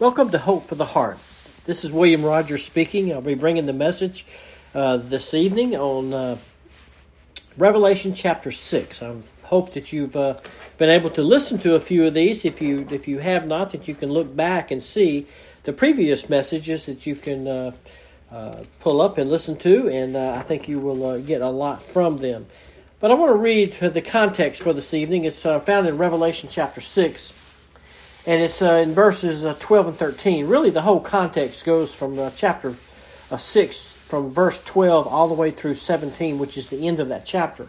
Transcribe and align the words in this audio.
Welcome 0.00 0.30
to 0.30 0.38
Hope 0.38 0.68
for 0.68 0.76
the 0.76 0.84
Heart. 0.84 1.18
This 1.64 1.84
is 1.84 1.90
William 1.90 2.24
Rogers 2.24 2.64
speaking. 2.64 3.12
I'll 3.12 3.20
be 3.20 3.34
bringing 3.34 3.66
the 3.66 3.72
message 3.72 4.24
uh, 4.72 4.96
this 4.96 5.34
evening 5.34 5.74
on 5.74 6.14
uh, 6.14 6.38
Revelation 7.56 8.14
chapter 8.14 8.52
six. 8.52 9.02
I 9.02 9.16
hope 9.42 9.72
that 9.72 9.92
you've 9.92 10.14
uh, 10.14 10.38
been 10.76 10.88
able 10.88 11.10
to 11.10 11.22
listen 11.24 11.58
to 11.58 11.74
a 11.74 11.80
few 11.80 12.06
of 12.06 12.14
these. 12.14 12.44
If 12.44 12.62
you 12.62 12.86
if 12.92 13.08
you 13.08 13.18
have 13.18 13.48
not, 13.48 13.70
that 13.70 13.88
you 13.88 13.96
can 13.96 14.12
look 14.12 14.36
back 14.36 14.70
and 14.70 14.80
see 14.80 15.26
the 15.64 15.72
previous 15.72 16.28
messages 16.28 16.84
that 16.84 17.04
you 17.04 17.16
can 17.16 17.48
uh, 17.48 17.72
uh, 18.30 18.62
pull 18.78 19.00
up 19.00 19.18
and 19.18 19.28
listen 19.28 19.56
to, 19.56 19.88
and 19.88 20.14
uh, 20.14 20.34
I 20.36 20.42
think 20.42 20.68
you 20.68 20.78
will 20.78 21.20
get 21.20 21.40
a 21.40 21.50
lot 21.50 21.82
from 21.82 22.18
them. 22.18 22.46
But 23.00 23.10
I 23.10 23.14
want 23.14 23.30
to 23.30 23.36
read 23.36 23.72
the 23.72 24.00
context 24.00 24.62
for 24.62 24.72
this 24.72 24.94
evening. 24.94 25.24
It's 25.24 25.42
found 25.42 25.88
in 25.88 25.98
Revelation 25.98 26.48
chapter 26.52 26.80
six 26.80 27.32
and 28.26 28.42
it's 28.42 28.60
uh, 28.60 28.72
in 28.72 28.92
verses 28.92 29.44
uh, 29.44 29.54
12 29.58 29.88
and 29.88 29.96
13. 29.96 30.46
Really, 30.46 30.70
the 30.70 30.82
whole 30.82 31.00
context 31.00 31.64
goes 31.64 31.94
from 31.94 32.18
uh, 32.18 32.30
chapter 32.34 32.74
uh, 33.30 33.36
6, 33.36 33.94
from 33.94 34.30
verse 34.30 34.62
12 34.64 35.06
all 35.06 35.28
the 35.28 35.34
way 35.34 35.50
through 35.50 35.74
17, 35.74 36.38
which 36.38 36.56
is 36.56 36.68
the 36.68 36.86
end 36.86 37.00
of 37.00 37.08
that 37.08 37.24
chapter. 37.24 37.68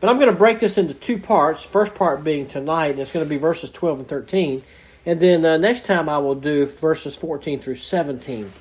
But 0.00 0.10
I'm 0.10 0.16
going 0.16 0.30
to 0.30 0.36
break 0.36 0.58
this 0.58 0.78
into 0.78 0.94
two 0.94 1.18
parts. 1.18 1.64
First 1.64 1.94
part 1.94 2.24
being 2.24 2.48
tonight, 2.48 2.92
and 2.92 2.98
it's 2.98 3.12
going 3.12 3.24
to 3.24 3.30
be 3.30 3.36
verses 3.36 3.70
12 3.70 4.00
and 4.00 4.08
13. 4.08 4.62
And 5.06 5.20
then 5.20 5.44
uh, 5.44 5.56
next 5.58 5.86
time 5.86 6.08
I 6.08 6.18
will 6.18 6.34
do 6.34 6.66
verses 6.66 7.14
14 7.16 7.60
through 7.60 7.76
17. 7.76 8.52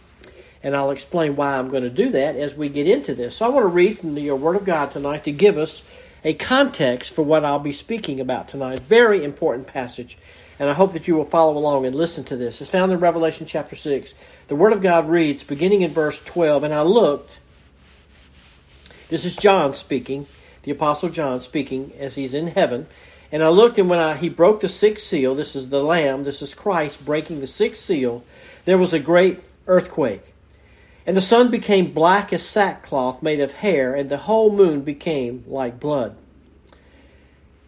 And 0.63 0.75
I'll 0.75 0.91
explain 0.91 1.35
why 1.35 1.57
I'm 1.57 1.69
going 1.69 1.81
to 1.81 1.89
do 1.89 2.11
that 2.11 2.35
as 2.35 2.53
we 2.53 2.69
get 2.69 2.87
into 2.87 3.15
this. 3.15 3.37
So 3.37 3.47
I 3.47 3.49
want 3.49 3.63
to 3.63 3.67
read 3.67 3.97
from 3.97 4.13
the 4.13 4.29
uh, 4.29 4.35
Word 4.35 4.55
of 4.55 4.65
God 4.65 4.91
tonight 4.91 5.23
to 5.23 5.31
give 5.31 5.57
us 5.57 5.83
a 6.23 6.33
context 6.33 7.13
for 7.13 7.23
what 7.23 7.43
I'll 7.43 7.59
be 7.59 7.73
speaking 7.73 8.19
about 8.19 8.47
tonight. 8.47 8.79
Very 8.79 9.23
important 9.23 9.67
passage 9.67 10.17
and 10.61 10.69
I 10.69 10.73
hope 10.73 10.93
that 10.93 11.07
you 11.07 11.15
will 11.15 11.23
follow 11.23 11.57
along 11.57 11.87
and 11.87 11.95
listen 11.95 12.23
to 12.25 12.35
this. 12.35 12.61
It's 12.61 12.69
found 12.69 12.91
in 12.91 12.99
Revelation 12.99 13.47
chapter 13.47 13.75
6. 13.75 14.13
The 14.47 14.55
Word 14.55 14.73
of 14.73 14.83
God 14.83 15.09
reads, 15.09 15.43
beginning 15.43 15.81
in 15.81 15.89
verse 15.89 16.23
12, 16.23 16.63
And 16.63 16.71
I 16.71 16.83
looked, 16.83 17.39
this 19.09 19.25
is 19.25 19.35
John 19.35 19.73
speaking, 19.73 20.27
the 20.61 20.69
Apostle 20.69 21.09
John 21.09 21.41
speaking 21.41 21.93
as 21.97 22.13
he's 22.13 22.35
in 22.35 22.45
heaven. 22.45 22.85
And 23.31 23.41
I 23.41 23.47
looked, 23.47 23.79
and 23.79 23.89
when 23.89 23.97
I, 23.97 24.15
he 24.15 24.29
broke 24.29 24.59
the 24.59 24.69
sixth 24.69 25.07
seal, 25.07 25.33
this 25.33 25.55
is 25.55 25.69
the 25.69 25.81
Lamb, 25.81 26.25
this 26.25 26.43
is 26.43 26.53
Christ 26.53 27.03
breaking 27.03 27.39
the 27.39 27.47
sixth 27.47 27.83
seal, 27.83 28.23
there 28.65 28.77
was 28.77 28.93
a 28.93 28.99
great 28.99 29.39
earthquake. 29.65 30.30
And 31.05 31.17
the 31.17 31.21
sun 31.21 31.49
became 31.49 31.93
black 31.93 32.31
as 32.31 32.43
sackcloth 32.43 33.23
made 33.23 33.39
of 33.39 33.53
hair, 33.53 33.95
and 33.95 34.09
the 34.09 34.17
whole 34.17 34.51
moon 34.51 34.81
became 34.81 35.43
like 35.47 35.79
blood. 35.79 36.15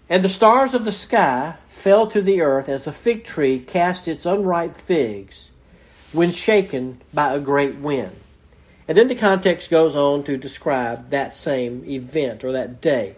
And 0.10 0.24
the 0.24 0.30
stars 0.30 0.74
of 0.74 0.86
the 0.86 0.92
sky 0.92 1.56
fell 1.66 2.06
to 2.08 2.22
the 2.22 2.42
earth 2.42 2.70
as 2.70 2.86
a 2.86 2.92
fig 2.92 3.24
tree 3.24 3.60
cast 3.60 4.08
its 4.08 4.26
unripe 4.26 4.76
figs 4.76 5.50
when 6.12 6.30
shaken 6.30 7.02
by 7.14 7.34
a 7.34 7.40
great 7.40 7.76
wind. 7.76 8.16
And 8.88 8.98
then 8.98 9.08
the 9.08 9.16
context 9.16 9.70
goes 9.70 9.96
on 9.96 10.24
to 10.26 10.38
describe 10.38 11.10
that 11.10 11.36
same 11.36 11.84
event 11.86 12.44
or 12.44 12.52
that 12.52 12.82
day. 12.82 13.16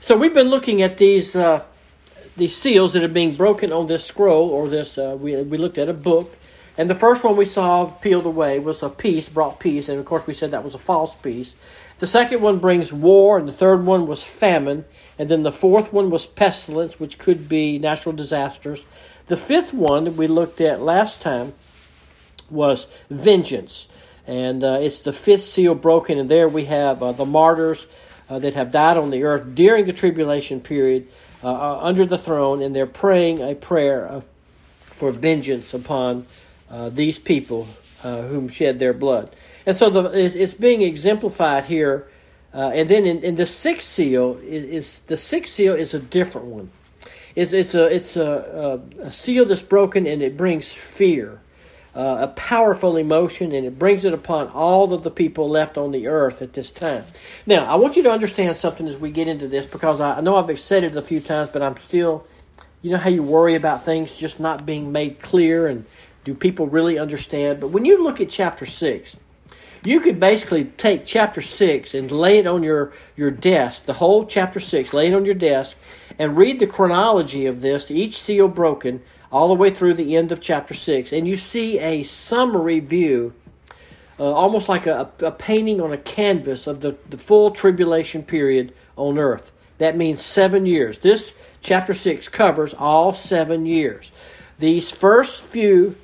So 0.00 0.16
we've 0.16 0.34
been 0.34 0.50
looking 0.50 0.82
at 0.82 0.98
these 0.98 1.34
uh, 1.34 1.62
these 2.36 2.56
seals 2.56 2.92
that 2.92 3.02
are 3.02 3.08
being 3.08 3.34
broken 3.34 3.72
on 3.72 3.86
this 3.86 4.04
scroll 4.04 4.50
or 4.50 4.68
this. 4.68 4.98
Uh, 4.98 5.16
we 5.18 5.40
we 5.42 5.58
looked 5.58 5.78
at 5.78 5.88
a 5.88 5.94
book, 5.94 6.36
and 6.78 6.88
the 6.88 6.94
first 6.94 7.22
one 7.22 7.36
we 7.36 7.44
saw 7.44 7.86
peeled 7.86 8.26
away 8.26 8.58
was 8.58 8.82
a 8.82 8.88
peace, 8.88 9.28
brought 9.28 9.60
peace, 9.60 9.88
and 9.88 9.98
of 9.98 10.06
course 10.06 10.26
we 10.26 10.34
said 10.34 10.52
that 10.52 10.64
was 10.64 10.74
a 10.74 10.78
false 10.78 11.14
peace. 11.16 11.54
The 11.98 12.06
second 12.06 12.40
one 12.40 12.58
brings 12.58 12.92
war, 12.92 13.38
and 13.38 13.46
the 13.46 13.52
third 13.52 13.84
one 13.84 14.06
was 14.06 14.22
famine, 14.22 14.84
and 15.18 15.28
then 15.28 15.42
the 15.42 15.52
fourth 15.52 15.92
one 15.92 16.10
was 16.10 16.26
pestilence, 16.26 16.98
which 16.98 17.18
could 17.18 17.48
be 17.48 17.78
natural 17.78 18.14
disasters. 18.14 18.84
The 19.26 19.36
fifth 19.36 19.72
one 19.72 20.04
that 20.04 20.14
we 20.14 20.26
looked 20.26 20.60
at 20.60 20.80
last 20.80 21.20
time 21.20 21.52
was 22.50 22.86
vengeance. 23.10 23.88
And 24.26 24.62
uh, 24.62 24.78
it's 24.80 25.00
the 25.00 25.12
fifth 25.12 25.44
seal 25.44 25.74
broken, 25.74 26.18
and 26.18 26.28
there 26.28 26.48
we 26.48 26.64
have 26.66 27.02
uh, 27.02 27.12
the 27.12 27.24
martyrs 27.24 27.86
uh, 28.30 28.38
that 28.38 28.54
have 28.54 28.70
died 28.70 28.96
on 28.96 29.10
the 29.10 29.24
earth 29.24 29.54
during 29.54 29.84
the 29.84 29.92
tribulation 29.92 30.60
period 30.60 31.08
uh, 31.42 31.52
uh, 31.52 31.78
under 31.82 32.06
the 32.06 32.18
throne, 32.18 32.62
and 32.62 32.74
they're 32.74 32.86
praying 32.86 33.40
a 33.40 33.54
prayer 33.54 34.06
of, 34.06 34.26
for 34.80 35.10
vengeance 35.10 35.74
upon 35.74 36.26
uh, 36.72 36.88
these 36.88 37.18
people 37.18 37.68
whom 38.02 38.48
shed 38.48 38.80
their 38.80 38.92
blood. 38.92 39.30
And 39.64 39.76
so 39.76 39.88
the, 39.88 40.10
it's, 40.12 40.54
being 40.54 40.82
exemplified 40.82 41.66
here 41.66 42.08
uh, 42.54 42.70
and 42.74 42.88
then 42.88 43.06
in, 43.06 43.18
in, 43.20 43.34
the 43.36 43.46
sixth 43.46 43.88
seal 43.88 44.38
is, 44.42 44.64
is, 44.64 44.98
the 45.06 45.16
sixth 45.16 45.54
seal 45.54 45.74
is 45.74 45.94
a 45.94 45.98
different 45.98 46.48
one. 46.48 46.70
It's, 47.34 47.54
it's 47.54 47.74
a 47.74 47.86
it's 47.86 48.16
a, 48.16 48.80
a, 49.00 49.04
a 49.04 49.10
seal 49.10 49.46
that's 49.46 49.62
broken 49.62 50.06
and 50.06 50.20
it 50.20 50.36
brings 50.36 50.70
fear, 50.70 51.40
uh, 51.96 52.18
a 52.20 52.28
powerful 52.28 52.98
emotion, 52.98 53.52
and 53.52 53.64
it 53.64 53.78
brings 53.78 54.04
it 54.04 54.12
upon 54.12 54.48
all 54.48 54.92
of 54.92 55.02
the 55.02 55.10
people 55.10 55.48
left 55.48 55.78
on 55.78 55.92
the 55.92 56.08
earth 56.08 56.42
at 56.42 56.52
this 56.52 56.70
time. 56.70 57.06
Now, 57.46 57.64
I 57.64 57.76
want 57.76 57.96
you 57.96 58.02
to 58.02 58.10
understand 58.10 58.54
something 58.58 58.86
as 58.86 58.98
we 58.98 59.10
get 59.10 59.28
into 59.28 59.48
this 59.48 59.64
because 59.64 59.98
I, 59.98 60.18
I 60.18 60.20
know 60.20 60.36
I've 60.36 60.60
said 60.60 60.84
it 60.84 60.94
a 60.94 61.00
few 61.00 61.20
times, 61.20 61.48
but 61.50 61.62
I'm 61.62 61.78
still, 61.78 62.26
you 62.82 62.90
know 62.90 62.98
how 62.98 63.08
you 63.08 63.22
worry 63.22 63.54
about 63.54 63.82
things 63.82 64.14
just 64.14 64.38
not 64.38 64.66
being 64.66 64.92
made 64.92 65.22
clear 65.22 65.68
and 65.68 65.86
do 66.24 66.34
people 66.34 66.66
really 66.66 66.98
understand? 66.98 67.60
But 67.60 67.70
when 67.70 67.84
you 67.84 68.02
look 68.02 68.20
at 68.20 68.30
chapter 68.30 68.66
six 68.66 69.16
you 69.84 70.00
could 70.00 70.20
basically 70.20 70.64
take 70.64 71.04
chapter 71.04 71.40
6 71.40 71.94
and 71.94 72.10
lay 72.10 72.38
it 72.38 72.46
on 72.46 72.62
your, 72.62 72.92
your 73.16 73.30
desk, 73.30 73.84
the 73.84 73.94
whole 73.94 74.24
chapter 74.24 74.60
6, 74.60 74.92
lay 74.92 75.08
it 75.08 75.14
on 75.14 75.24
your 75.24 75.34
desk, 75.34 75.76
and 76.18 76.36
read 76.36 76.60
the 76.60 76.66
chronology 76.66 77.46
of 77.46 77.60
this, 77.60 77.90
each 77.90 78.20
seal 78.20 78.46
broken, 78.46 79.02
all 79.32 79.48
the 79.48 79.54
way 79.54 79.70
through 79.70 79.94
the 79.94 80.16
end 80.16 80.30
of 80.30 80.40
chapter 80.40 80.74
6. 80.74 81.12
And 81.12 81.26
you 81.26 81.36
see 81.36 81.80
a 81.80 82.04
summary 82.04 82.78
view, 82.78 83.32
uh, 84.20 84.32
almost 84.32 84.68
like 84.68 84.86
a, 84.86 85.10
a 85.20 85.32
painting 85.32 85.80
on 85.80 85.92
a 85.92 85.98
canvas 85.98 86.68
of 86.68 86.80
the, 86.80 86.96
the 87.08 87.18
full 87.18 87.50
tribulation 87.50 88.22
period 88.22 88.72
on 88.96 89.18
earth. 89.18 89.50
That 89.78 89.96
means 89.96 90.22
seven 90.22 90.64
years. 90.64 90.98
This 90.98 91.34
chapter 91.60 91.94
6 91.94 92.28
covers 92.28 92.72
all 92.72 93.12
seven 93.12 93.66
years. 93.66 94.12
These 94.60 94.92
first 94.92 95.42
few 95.42 95.96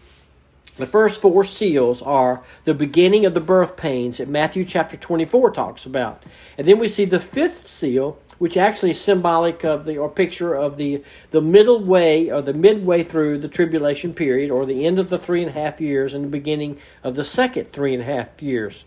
the 0.78 0.86
first 0.86 1.20
four 1.20 1.42
seals 1.42 2.00
are 2.02 2.42
the 2.64 2.72
beginning 2.72 3.26
of 3.26 3.34
the 3.34 3.40
birth 3.40 3.76
pains 3.76 4.18
that 4.18 4.28
Matthew 4.28 4.64
chapter 4.64 4.96
24 4.96 5.50
talks 5.50 5.84
about. 5.84 6.22
And 6.56 6.66
then 6.66 6.78
we 6.78 6.86
see 6.86 7.04
the 7.04 7.18
fifth 7.18 7.68
seal, 7.68 8.16
which 8.38 8.56
actually 8.56 8.90
is 8.90 9.00
symbolic 9.00 9.64
of 9.64 9.84
the 9.84 9.98
or 9.98 10.08
picture 10.08 10.54
of 10.54 10.76
the, 10.76 11.02
the 11.32 11.40
middle 11.40 11.82
way 11.82 12.30
or 12.30 12.42
the 12.42 12.54
midway 12.54 13.02
through 13.02 13.38
the 13.38 13.48
tribulation 13.48 14.14
period 14.14 14.52
or 14.52 14.64
the 14.64 14.86
end 14.86 15.00
of 15.00 15.10
the 15.10 15.18
three 15.18 15.42
and 15.42 15.50
a 15.50 15.60
half 15.60 15.80
years 15.80 16.14
and 16.14 16.24
the 16.24 16.28
beginning 16.28 16.78
of 17.02 17.16
the 17.16 17.24
second 17.24 17.72
three 17.72 17.92
and 17.92 18.02
a 18.02 18.06
half 18.06 18.40
years. 18.40 18.84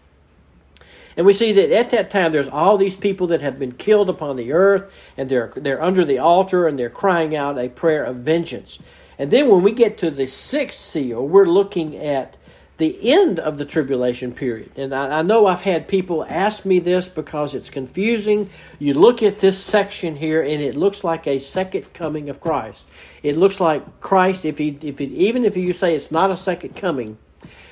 And 1.17 1.25
we 1.25 1.33
see 1.33 1.51
that 1.51 1.71
at 1.71 1.89
that 1.89 2.09
time 2.09 2.31
there's 2.31 2.47
all 2.47 2.77
these 2.77 2.95
people 2.95 3.27
that 3.27 3.41
have 3.41 3.59
been 3.59 3.73
killed 3.73 4.09
upon 4.09 4.37
the 4.37 4.53
earth 4.53 4.93
and 5.17 5.27
they're 5.27 5.51
they're 5.57 5.81
under 5.81 6.05
the 6.05 6.19
altar 6.19 6.67
and 6.67 6.79
they're 6.79 6.89
crying 6.89 7.35
out 7.35 7.57
a 7.57 7.67
prayer 7.67 8.05
of 8.05 8.17
vengeance. 8.17 8.79
And 9.17 9.31
then 9.31 9.49
when 9.49 9.61
we 9.61 9.71
get 9.71 9.97
to 9.99 10.11
the 10.11 10.27
sixth 10.27 10.79
seal, 10.79 11.27
we're 11.27 11.45
looking 11.45 11.97
at 11.97 12.37
the 12.81 13.11
end 13.11 13.37
of 13.37 13.59
the 13.59 13.65
tribulation 13.65 14.33
period. 14.33 14.71
And 14.75 14.91
I, 14.91 15.19
I, 15.19 15.21
know 15.21 15.45
I've 15.45 15.61
had 15.61 15.87
people 15.87 16.25
ask 16.27 16.65
me 16.65 16.79
this 16.79 17.07
because 17.07 17.53
it's 17.53 17.69
confusing. 17.69 18.49
You 18.79 18.95
look 18.95 19.21
at 19.21 19.39
this 19.39 19.63
section 19.63 20.15
here, 20.15 20.41
and 20.41 20.63
it 20.63 20.75
looks 20.75 21.03
like 21.03 21.27
a 21.27 21.37
second 21.37 21.93
coming 21.93 22.29
of 22.29 22.41
Christ. 22.41 22.89
It 23.21 23.37
looks 23.37 23.59
like 23.59 23.99
Christ, 23.99 24.45
if 24.45 24.57
he, 24.57 24.79
if 24.81 24.99
it, 24.99 25.11
even 25.11 25.45
if 25.45 25.55
you 25.55 25.73
say 25.73 25.93
it's 25.93 26.09
not 26.09 26.31
a 26.31 26.35
second 26.35 26.75
coming, 26.75 27.19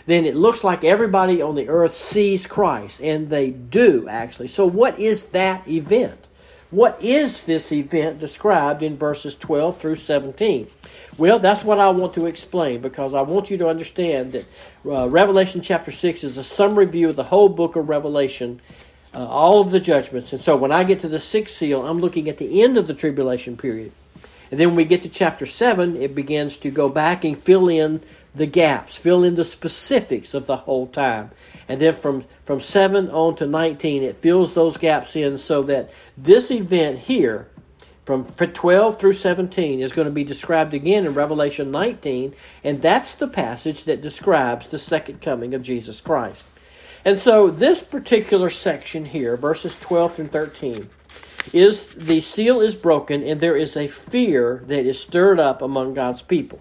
then 0.06 0.26
it 0.26 0.36
looks 0.36 0.64
like 0.64 0.84
everybody 0.84 1.42
on 1.42 1.56
the 1.56 1.70
earth 1.70 1.96
sees 1.96 2.46
Christ, 2.46 3.02
and 3.02 3.30
they 3.30 3.50
do 3.50 4.08
actually. 4.08 4.48
So, 4.48 4.68
what 4.68 5.00
is 5.00 5.26
that 5.26 5.68
event? 5.68 6.29
What 6.72 7.02
is 7.02 7.42
this 7.42 7.72
event 7.72 8.20
described 8.20 8.84
in 8.84 8.96
verses 8.96 9.36
12 9.36 9.80
through 9.80 9.96
17? 9.96 10.68
Well, 11.18 11.40
that's 11.40 11.64
what 11.64 11.80
I 11.80 11.90
want 11.90 12.14
to 12.14 12.28
explain 12.28 12.82
because 12.82 13.16
I 13.16 13.22
want 13.22 13.50
you 13.50 13.58
to 13.58 13.70
understand 13.70 14.34
that 14.34 14.46
uh, 14.86 15.10
Revelation 15.10 15.62
chapter 15.62 15.90
6 15.90 16.24
is 16.24 16.38
a 16.38 16.44
summary 16.44 16.86
view 16.86 17.10
of 17.10 17.16
the 17.16 17.24
whole 17.24 17.50
book 17.50 17.76
of 17.76 17.90
Revelation, 17.90 18.62
uh, 19.16 19.26
all 19.26 19.62
of 19.62 19.72
the 19.72 19.80
judgments. 19.80 20.32
And 20.32 20.42
so 20.42 20.56
when 20.56 20.72
I 20.72 20.84
get 20.84 21.00
to 21.00 21.08
the 21.08 21.18
sixth 21.18 21.56
seal, 21.56 21.84
I'm 21.88 22.02
looking 22.02 22.30
at 22.30 22.38
the 22.38 22.62
end 22.62 22.78
of 22.78 22.86
the 22.86 22.94
tribulation 22.94 23.58
period. 23.58 23.92
And 24.52 24.60
then 24.60 24.68
when 24.68 24.78
we 24.78 24.86
get 24.86 25.02
to 25.02 25.10
chapter 25.10 25.48
7, 25.48 25.96
it 26.00 26.14
begins 26.14 26.58
to 26.60 26.70
go 26.70 26.88
back 26.88 27.24
and 27.24 27.36
fill 27.38 27.68
in 27.68 28.02
the 28.36 28.46
gaps, 28.46 28.96
fill 28.96 29.24
in 29.24 29.34
the 29.34 29.44
specifics 29.44 30.36
of 30.36 30.46
the 30.46 30.58
whole 30.58 30.86
time. 30.86 31.32
And 31.70 31.80
then 31.80 31.94
from, 31.94 32.26
from 32.44 32.60
7 32.60 33.10
on 33.12 33.36
to 33.36 33.46
19, 33.46 34.02
it 34.02 34.18
fills 34.18 34.56
those 34.56 34.76
gaps 34.76 35.16
in 35.16 35.38
so 35.38 35.62
that 35.64 35.92
this 36.18 36.50
event 36.50 36.98
here, 36.98 37.48
from 38.06 38.26
12 38.26 39.00
through 39.00 39.14
17, 39.14 39.80
is 39.80 39.94
going 39.94 40.08
to 40.08 40.12
be 40.12 40.24
described 40.24 40.74
again 40.74 41.06
in 41.06 41.14
Revelation 41.14 41.70
19. 41.70 42.34
And 42.64 42.82
that's 42.82 43.14
the 43.14 43.28
passage 43.28 43.84
that 43.84 44.02
describes 44.02 44.66
the 44.68 44.80
second 44.80 45.22
coming 45.22 45.54
of 45.54 45.62
Jesus 45.62 46.02
Christ. 46.02 46.48
And 47.06 47.18
so 47.18 47.52
this 47.52 47.82
particular 47.82 48.50
section 48.50 49.06
here, 49.06 49.38
verses 49.38 49.80
12 49.80 50.16
through 50.16 50.28
13, 50.30 50.90
is 51.54 51.84
the 51.84 52.20
seal 52.20 52.62
is 52.62 52.74
broken 52.74 53.24
and 53.24 53.40
there 53.40 53.56
is 53.56 53.78
a 53.78 53.88
fear 53.88 54.64
that 54.66 54.86
is 54.88 55.00
stirred 55.00 55.40
up 55.40 55.62
among 55.62 55.94
God's 55.94 56.24
people. 56.24 56.60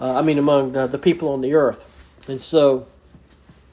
Uh, 0.00 0.14
I 0.14 0.22
mean, 0.22 0.38
among 0.38 0.76
uh, 0.76 0.86
the 0.86 0.98
people 0.98 1.30
on 1.30 1.40
the 1.40 1.54
earth. 1.54 1.84
And 2.28 2.40
so 2.40 2.86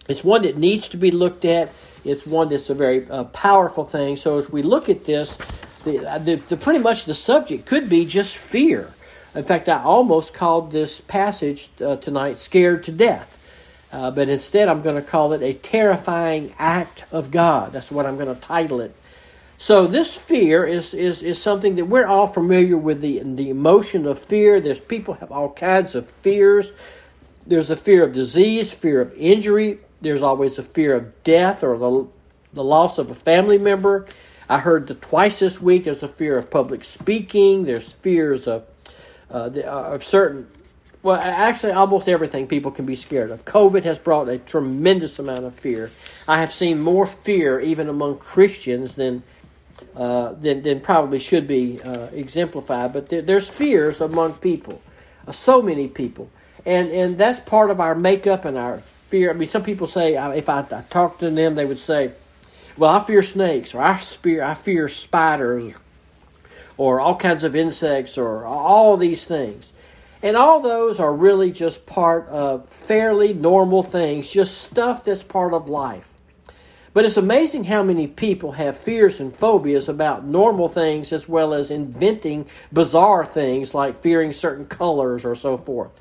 it's 0.07 0.23
one 0.23 0.41
that 0.43 0.57
needs 0.57 0.89
to 0.89 0.97
be 0.97 1.11
looked 1.11 1.45
at. 1.45 1.71
It's 2.03 2.27
one 2.27 2.49
that's 2.49 2.69
a 2.69 2.73
very 2.73 3.07
uh, 3.09 3.23
powerful 3.25 3.85
thing. 3.85 4.17
So 4.17 4.37
as 4.37 4.49
we 4.49 4.61
look 4.61 4.89
at 4.89 5.05
this, 5.05 5.37
the, 5.85 6.05
uh, 6.05 6.17
the, 6.17 6.35
the, 6.35 6.57
pretty 6.57 6.79
much 6.79 7.05
the 7.05 7.13
subject 7.13 7.65
could 7.65 7.89
be 7.89 8.05
just 8.05 8.37
fear. 8.37 8.93
In 9.35 9.43
fact, 9.43 9.69
I 9.69 9.81
almost 9.81 10.33
called 10.33 10.71
this 10.71 11.01
passage 11.01 11.69
uh, 11.81 11.95
tonight 11.95 12.37
"Scared 12.37 12.83
to 12.83 12.91
Death," 12.91 13.41
uh, 13.91 14.11
but 14.11 14.29
instead 14.29 14.67
I'm 14.69 14.81
going 14.81 14.95
to 14.95 15.01
call 15.01 15.33
it 15.33 15.41
a 15.41 15.53
terrifying 15.53 16.53
act 16.59 17.05
of 17.11 17.31
God. 17.31 17.71
That's 17.71 17.89
what 17.89 18.05
I'm 18.05 18.17
going 18.17 18.33
to 18.33 18.39
title 18.39 18.81
it. 18.81 18.93
So 19.57 19.87
this 19.87 20.15
fear 20.15 20.65
is, 20.65 20.93
is, 20.93 21.23
is 21.23 21.41
something 21.41 21.77
that 21.77 21.85
we're 21.85 22.05
all 22.05 22.27
familiar 22.27 22.75
with 22.75 22.99
the 23.01 23.19
the 23.23 23.49
emotion 23.49 24.05
of 24.05 24.19
fear. 24.19 24.59
There's 24.59 24.79
people 24.79 25.15
have 25.15 25.31
all 25.31 25.51
kinds 25.51 25.95
of 25.95 26.05
fears. 26.05 26.71
There's 27.47 27.69
a 27.69 27.75
fear 27.75 28.03
of 28.03 28.13
disease, 28.13 28.73
fear 28.73 29.01
of 29.01 29.13
injury. 29.15 29.79
There's 30.03 30.21
always 30.21 30.59
a 30.59 30.63
fear 30.63 30.95
of 30.95 31.23
death 31.23 31.63
or 31.63 31.77
the, 31.77 32.07
the 32.53 32.63
loss 32.63 32.97
of 32.97 33.09
a 33.09 33.15
family 33.15 33.57
member. 33.57 34.05
I 34.49 34.59
heard 34.59 34.87
the 34.87 34.95
twice 34.95 35.39
this 35.39 35.61
week 35.61 35.85
there's 35.85 36.03
a 36.03 36.09
fear 36.09 36.37
of 36.37 36.51
public 36.51 36.83
speaking. 36.83 37.63
There's 37.63 37.93
fears 37.93 38.45
of 38.45 38.65
uh, 39.31 39.49
uh, 39.55 39.93
of 39.93 40.03
certain, 40.03 40.47
well, 41.01 41.15
actually, 41.15 41.71
almost 41.71 42.07
everything 42.07 42.47
people 42.47 42.69
can 42.69 42.85
be 42.85 42.95
scared 42.95 43.31
of. 43.31 43.45
COVID 43.45 43.83
has 43.83 43.97
brought 43.97 44.29
a 44.29 44.37
tremendous 44.37 45.17
amount 45.19 45.45
of 45.45 45.55
fear. 45.55 45.89
I 46.27 46.39
have 46.39 46.51
seen 46.51 46.79
more 46.79 47.05
fear 47.05 47.59
even 47.59 47.89
among 47.89 48.17
Christians 48.19 48.95
than 48.95 49.23
uh, 49.95 50.33
than, 50.33 50.61
than 50.61 50.81
probably 50.81 51.19
should 51.19 51.47
be 51.47 51.81
uh, 51.81 52.07
exemplified. 52.13 52.93
But 52.93 53.09
there, 53.09 53.21
there's 53.21 53.49
fears 53.49 54.01
among 54.01 54.33
people, 54.35 54.81
so 55.31 55.61
many 55.61 55.87
people, 55.87 56.29
and 56.65 56.91
and 56.91 57.17
that's 57.17 57.39
part 57.39 57.71
of 57.71 57.79
our 57.79 57.95
makeup 57.95 58.45
and 58.45 58.57
our 58.57 58.81
fear. 59.13 59.29
I 59.29 59.33
mean, 59.33 59.47
some 59.47 59.61
people 59.61 59.85
say 59.85 60.15
if 60.35 60.49
I, 60.49 60.61
I 60.61 60.83
talk 60.89 61.19
to 61.19 61.29
them, 61.29 61.53
they 61.53 61.65
would 61.65 61.77
say, 61.77 62.13
"Well, 62.77 62.89
I 62.89 62.99
fear 62.99 63.21
snakes," 63.21 63.75
or 63.75 63.79
"I 63.79 63.95
fear 63.95 64.43
I 64.43 64.55
fear 64.55 64.87
spiders," 64.87 65.75
or 66.77 66.99
all 66.99 67.15
kinds 67.15 67.43
of 67.43 67.55
insects 67.55 68.17
or 68.17 68.43
all 68.43 68.97
these 68.97 69.25
things. 69.25 69.71
And 70.23 70.35
all 70.35 70.61
those 70.61 70.99
are 70.99 71.13
really 71.13 71.51
just 71.51 71.85
part 71.85 72.27
of 72.27 72.67
fairly 72.67 73.35
normal 73.35 73.83
things, 73.83 74.31
just 74.31 74.61
stuff 74.61 75.03
that's 75.03 75.21
part 75.21 75.53
of 75.53 75.69
life. 75.69 76.09
But 76.95 77.05
it's 77.05 77.17
amazing 77.17 77.65
how 77.65 77.83
many 77.83 78.07
people 78.07 78.53
have 78.53 78.75
fears 78.75 79.19
and 79.19 79.31
phobias 79.31 79.89
about 79.89 80.25
normal 80.25 80.69
things 80.69 81.13
as 81.13 81.29
well 81.29 81.53
as 81.53 81.69
inventing 81.69 82.47
bizarre 82.71 83.25
things 83.25 83.75
like 83.75 83.95
fearing 83.97 84.31
certain 84.31 84.65
colors 84.65 85.23
or 85.23 85.35
so 85.35 85.57
forth. 85.57 85.91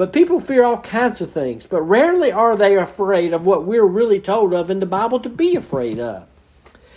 But 0.00 0.14
people 0.14 0.40
fear 0.40 0.64
all 0.64 0.78
kinds 0.78 1.20
of 1.20 1.30
things, 1.30 1.66
but 1.66 1.82
rarely 1.82 2.32
are 2.32 2.56
they 2.56 2.74
afraid 2.74 3.34
of 3.34 3.44
what 3.44 3.66
we're 3.66 3.84
really 3.84 4.18
told 4.18 4.54
of 4.54 4.70
in 4.70 4.78
the 4.78 4.86
Bible 4.86 5.20
to 5.20 5.28
be 5.28 5.56
afraid 5.56 5.98
of. 5.98 6.26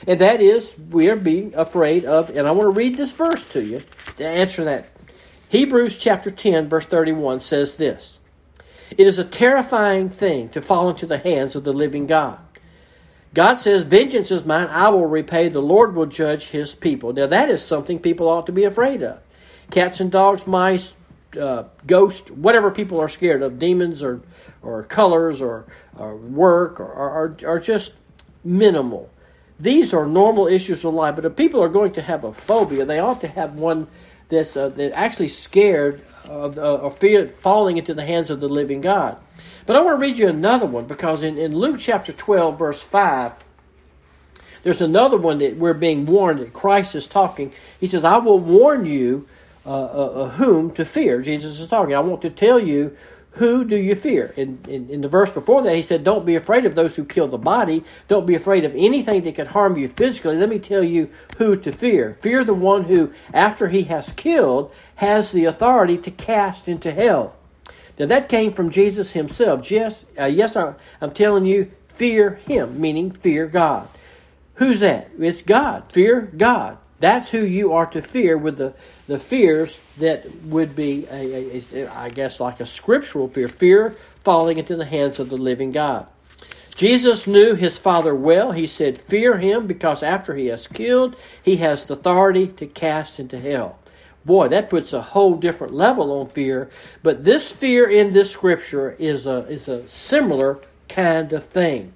And 0.08 0.22
that 0.22 0.40
is, 0.40 0.74
we 0.90 1.10
are 1.10 1.18
being 1.18 1.54
afraid 1.54 2.06
of, 2.06 2.30
and 2.30 2.48
I 2.48 2.52
want 2.52 2.74
to 2.74 2.80
read 2.80 2.96
this 2.96 3.12
verse 3.12 3.44
to 3.50 3.62
you 3.62 3.82
to 4.16 4.26
answer 4.26 4.64
that. 4.64 4.90
Hebrews 5.50 5.98
chapter 5.98 6.32
10, 6.32 6.70
verse 6.70 6.86
31 6.86 7.42
says 7.42 7.76
this 7.76 8.22
It 8.92 9.06
is 9.06 9.20
a 9.20 9.26
terrifying 9.26 10.08
thing 10.08 10.48
to 10.52 10.62
fall 10.62 10.90
into 10.90 11.06
the 11.06 11.18
hands 11.18 11.58
of 11.58 11.66
the 11.66 11.74
living 11.74 12.08
God. 12.08 12.40
God 13.34 13.60
says, 13.60 13.84
Vengeance 13.84 14.32
is 14.32 14.46
mine, 14.46 14.70
I 14.70 14.88
will 14.88 15.08
repay, 15.08 15.50
the 15.50 15.62
Lord 15.62 15.94
will 15.94 16.06
judge 16.06 16.52
his 16.52 16.74
people. 16.74 17.12
Now, 17.12 17.28
that 17.28 17.50
is 17.50 17.66
something 17.66 18.00
people 18.00 18.30
ought 18.30 18.46
to 18.46 18.54
be 18.54 18.64
afraid 18.64 19.04
of. 19.04 19.20
Cats 19.72 20.00
and 20.00 20.10
dogs, 20.10 20.48
mice, 20.48 20.94
uh, 21.38 21.66
ghosts, 21.86 22.30
whatever 22.32 22.72
people 22.72 23.00
are 23.00 23.10
scared 23.10 23.42
of, 23.42 23.60
demons 23.60 24.04
or, 24.04 24.22
or 24.62 24.84
colors 24.84 25.42
or, 25.42 25.66
or 25.98 26.16
work, 26.16 26.80
or, 26.80 26.92
are, 26.92 27.38
are 27.46 27.60
just 27.60 27.94
minimal. 28.44 29.10
These 29.60 29.94
are 29.94 30.06
normal 30.06 30.48
issues 30.48 30.84
of 30.84 30.94
life, 30.94 31.16
but 31.16 31.26
if 31.26 31.36
people 31.36 31.62
are 31.64 31.70
going 31.70 31.94
to 31.94 32.02
have 32.02 32.24
a 32.24 32.34
phobia, 32.34 32.86
they 32.86 33.00
ought 33.00 33.22
to 33.22 33.28
have 33.28 33.56
one 33.56 33.88
that's, 34.30 34.58
uh, 34.58 34.70
that's 34.70 34.96
actually 34.96 35.28
scared 35.28 36.04
of, 36.26 36.58
uh, 36.58 36.62
of 36.62 36.98
fear, 36.98 37.28
falling 37.28 37.78
into 37.78 37.94
the 37.94 38.06
hands 38.06 38.30
of 38.30 38.40
the 38.40 38.50
living 38.50 38.82
God. 38.82 39.18
But 39.66 39.76
I 39.76 39.82
want 39.82 39.96
to 39.96 40.02
read 40.02 40.18
you 40.18 40.28
another 40.28 40.66
one 40.66 40.86
because 40.86 41.24
in, 41.24 41.38
in 41.38 41.56
Luke 41.56 41.78
chapter 41.80 42.12
12, 42.12 42.58
verse 42.60 42.84
5, 42.84 43.32
there's 44.64 44.82
another 44.82 45.18
one 45.18 45.40
that 45.40 45.58
we're 45.58 45.74
being 45.74 46.06
warned 46.06 46.40
that 46.40 46.54
Christ 46.54 46.96
is 46.96 47.06
talking. 47.06 47.54
He 47.80 47.88
says, 47.88 48.04
I 48.04 48.18
will 48.18 48.40
warn 48.40 48.86
you 48.86 49.28
uh, 49.66 49.84
uh, 49.84 50.30
whom 50.32 50.72
to 50.72 50.86
fear. 50.86 51.22
Jesus 51.22 51.60
is 51.60 51.68
talking. 51.68 51.96
I 51.96 52.00
want 52.00 52.22
to 52.24 52.30
tell 52.30 52.60
you 52.60 52.96
who 53.34 53.66
do 53.66 53.76
you 53.76 53.96
fear? 53.96 54.32
In, 54.38 54.60
in, 54.68 54.90
in, 54.92 55.02
the 55.02 55.08
verse 55.08 55.32
before 55.32 55.64
that, 55.64 55.76
he 55.76 55.82
said, 55.82 56.04
Don't 56.04 56.26
be 56.26 56.36
afraid 56.36 56.66
of 56.66 56.76
those 56.76 56.96
who 56.96 57.04
kill 57.04 57.28
the 57.28 57.38
body. 57.38 57.84
Don't 58.08 58.28
be 58.28 58.36
afraid 58.36 58.64
of 58.64 58.76
anything 58.76 59.24
that 59.24 59.34
could 59.34 59.48
harm 59.48 59.76
you 59.76 59.88
physically. 59.88 60.36
Let 60.36 60.50
me 60.50 60.60
tell 60.60 60.84
you 60.84 61.10
who 61.38 61.56
to 61.56 61.72
fear. 61.72 62.14
Fear 62.22 62.44
the 62.44 62.54
one 62.54 62.84
who, 62.84 63.12
after 63.34 63.70
he 63.70 63.84
has 63.84 64.14
killed, 64.14 64.72
has 64.98 65.32
the 65.32 65.46
authority 65.46 65.98
to 65.98 66.12
cast 66.12 66.68
into 66.68 66.92
hell. 66.92 67.36
Now, 67.98 68.06
that 68.06 68.30
came 68.30 68.52
from 68.52 68.70
Jesus 68.70 69.14
himself. 69.14 69.72
Yes, 69.72 70.06
uh, 70.20 70.26
yes 70.26 70.56
I, 70.56 70.76
I'm 71.02 71.12
telling 71.12 71.48
you, 71.48 71.72
fear 71.82 72.36
him, 72.36 72.80
meaning 72.80 73.10
fear 73.10 73.48
God. 73.48 73.88
Who's 74.56 74.80
that? 74.82 75.10
It's 75.18 75.42
God. 75.42 75.92
Fear 75.92 76.34
God. 76.38 76.78
That's 77.04 77.32
who 77.32 77.46
you 77.46 77.74
are 77.74 77.86
to 77.88 78.02
fear 78.02 78.38
with 78.38 78.58
the, 78.58 78.74
the 79.08 79.20
fears 79.20 79.78
that 79.98 80.26
would 80.46 80.74
be, 80.74 81.06
a, 81.12 81.58
a, 81.58 81.64
a, 81.74 81.88
I 81.94 82.08
guess, 82.08 82.40
like 82.40 82.62
a 82.62 82.66
scriptural 82.66 83.28
fear 83.28 83.50
fear 83.50 83.90
falling 84.24 84.58
into 84.58 84.78
the 84.78 84.86
hands 84.86 85.20
of 85.20 85.30
the 85.30 85.36
living 85.36 85.74
God. 85.74 86.08
Jesus 86.76 87.28
knew 87.28 87.56
his 87.56 87.78
Father 87.78 88.16
well. 88.16 88.54
He 88.54 88.66
said, 88.66 88.98
Fear 88.98 89.40
him 89.40 89.68
because 89.68 90.02
after 90.02 90.34
he 90.34 90.46
has 90.46 90.66
killed, 90.66 91.18
he 91.44 91.58
has 91.58 91.84
the 91.84 91.96
authority 91.96 92.48
to 92.48 92.68
cast 92.68 93.20
into 93.20 93.38
hell. 93.38 93.80
Boy, 94.24 94.48
that 94.48 94.70
puts 94.70 94.94
a 94.94 95.02
whole 95.02 95.36
different 95.36 95.74
level 95.74 96.10
on 96.22 96.28
fear. 96.28 96.70
But 97.04 97.26
this 97.26 97.52
fear 97.52 97.90
in 97.90 98.14
this 98.14 98.32
scripture 98.32 98.96
is 98.98 99.28
a, 99.28 99.40
is 99.48 99.68
a 99.68 99.86
similar 99.90 100.58
kind 100.88 101.34
of 101.34 101.44
thing. 101.44 101.92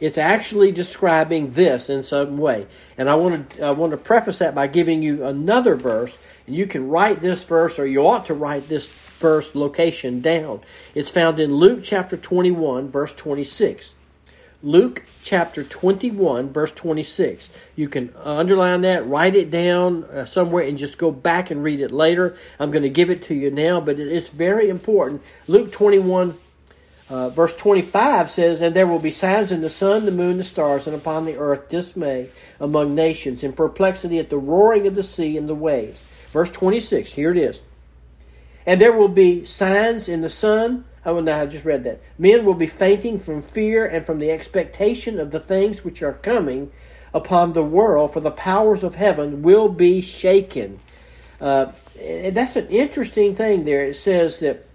It's 0.00 0.18
actually 0.18 0.70
describing 0.70 1.52
this 1.52 1.90
in 1.90 2.02
some 2.02 2.38
way. 2.38 2.66
And 2.96 3.08
I 3.08 3.16
want 3.16 3.50
to 3.50 3.66
I 3.66 3.70
want 3.72 3.90
to 3.90 3.96
preface 3.96 4.38
that 4.38 4.54
by 4.54 4.68
giving 4.68 5.02
you 5.02 5.24
another 5.24 5.74
verse, 5.74 6.16
and 6.46 6.54
you 6.54 6.66
can 6.66 6.88
write 6.88 7.20
this 7.20 7.42
verse 7.44 7.78
or 7.78 7.86
you 7.86 8.06
ought 8.06 8.26
to 8.26 8.34
write 8.34 8.68
this 8.68 8.88
verse 8.88 9.54
location 9.54 10.20
down. 10.20 10.60
It's 10.94 11.10
found 11.10 11.40
in 11.40 11.54
Luke 11.54 11.80
chapter 11.82 12.16
21 12.16 12.88
verse 12.88 13.12
26. 13.12 13.94
Luke 14.62 15.04
chapter 15.22 15.62
21, 15.62 16.50
verse 16.50 16.72
26. 16.72 17.48
You 17.76 17.88
can 17.88 18.12
underline 18.24 18.80
that, 18.80 19.06
write 19.06 19.36
it 19.36 19.52
down 19.52 20.02
uh, 20.04 20.24
somewhere, 20.24 20.64
and 20.64 20.76
just 20.76 20.98
go 20.98 21.12
back 21.12 21.52
and 21.52 21.62
read 21.62 21.80
it 21.80 21.92
later. 21.92 22.36
I'm 22.58 22.72
going 22.72 22.82
to 22.82 22.90
give 22.90 23.08
it 23.08 23.22
to 23.24 23.34
you 23.34 23.52
now, 23.52 23.80
but 23.80 24.00
it's 24.00 24.30
very 24.30 24.68
important. 24.68 25.22
Luke 25.46 25.70
21, 25.70 26.36
uh, 27.10 27.30
verse 27.30 27.54
25 27.54 28.28
says, 28.28 28.60
And 28.60 28.76
there 28.76 28.86
will 28.86 28.98
be 28.98 29.10
signs 29.10 29.50
in 29.50 29.62
the 29.62 29.70
sun, 29.70 30.04
the 30.04 30.10
moon, 30.10 30.36
the 30.36 30.44
stars, 30.44 30.86
and 30.86 30.94
upon 30.94 31.24
the 31.24 31.38
earth 31.38 31.68
dismay 31.68 32.30
among 32.60 32.94
nations, 32.94 33.42
and 33.42 33.56
perplexity 33.56 34.18
at 34.18 34.28
the 34.28 34.38
roaring 34.38 34.86
of 34.86 34.94
the 34.94 35.02
sea 35.02 35.36
and 35.36 35.48
the 35.48 35.54
waves. 35.54 36.04
Verse 36.30 36.50
26, 36.50 37.14
here 37.14 37.30
it 37.30 37.38
is. 37.38 37.62
And 38.66 38.78
there 38.78 38.92
will 38.92 39.08
be 39.08 39.42
signs 39.44 40.08
in 40.08 40.20
the 40.20 40.28
sun. 40.28 40.84
Oh, 41.06 41.20
no, 41.20 41.40
I 41.40 41.46
just 41.46 41.64
read 41.64 41.84
that. 41.84 42.02
Men 42.18 42.44
will 42.44 42.52
be 42.52 42.66
fainting 42.66 43.18
from 43.18 43.40
fear 43.40 43.86
and 43.86 44.04
from 44.04 44.18
the 44.18 44.30
expectation 44.30 45.18
of 45.18 45.30
the 45.30 45.40
things 45.40 45.82
which 45.82 46.02
are 46.02 46.12
coming 46.12 46.70
upon 47.14 47.54
the 47.54 47.62
world, 47.62 48.12
for 48.12 48.20
the 48.20 48.30
powers 48.30 48.84
of 48.84 48.96
heaven 48.96 49.40
will 49.40 49.70
be 49.70 50.02
shaken. 50.02 50.78
Uh, 51.40 51.72
that's 51.96 52.56
an 52.56 52.68
interesting 52.68 53.34
thing 53.34 53.64
there. 53.64 53.82
It 53.84 53.94
says 53.94 54.40
that 54.40 54.66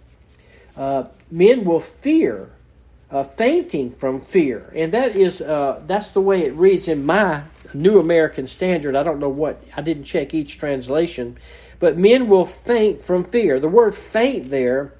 uh, 0.75 1.04
men 1.34 1.66
will 1.66 1.80
fear, 1.80 2.52
uh, 3.10 3.24
fainting 3.24 3.90
from 3.90 4.22
fear, 4.22 4.72
and 4.75 4.94
that 4.94 5.16
is 5.16 5.42
uh, 5.42 5.82
that's 5.88 6.12
the 6.12 6.22
way 6.22 6.44
it 6.44 6.54
reads 6.54 6.88
in 6.88 7.04
my 7.04 7.42
New 7.74 8.00
American 8.00 8.46
Standard. 8.46 8.96
I 8.96 9.02
don't 9.02 9.20
know 9.20 9.30
what 9.30 9.63
I 9.75 9.82
didn't 9.82 10.04
check 10.04 10.36
each 10.36 10.60
translation, 10.60 11.38
but 11.80 11.98
men 11.98 12.28
will 12.28 12.46
faint 12.46 13.02
from 13.02 13.24
fear. 13.24 13.60
The 13.60 13.68
word 13.68 13.96
faint 13.96 14.52
there 14.52 14.94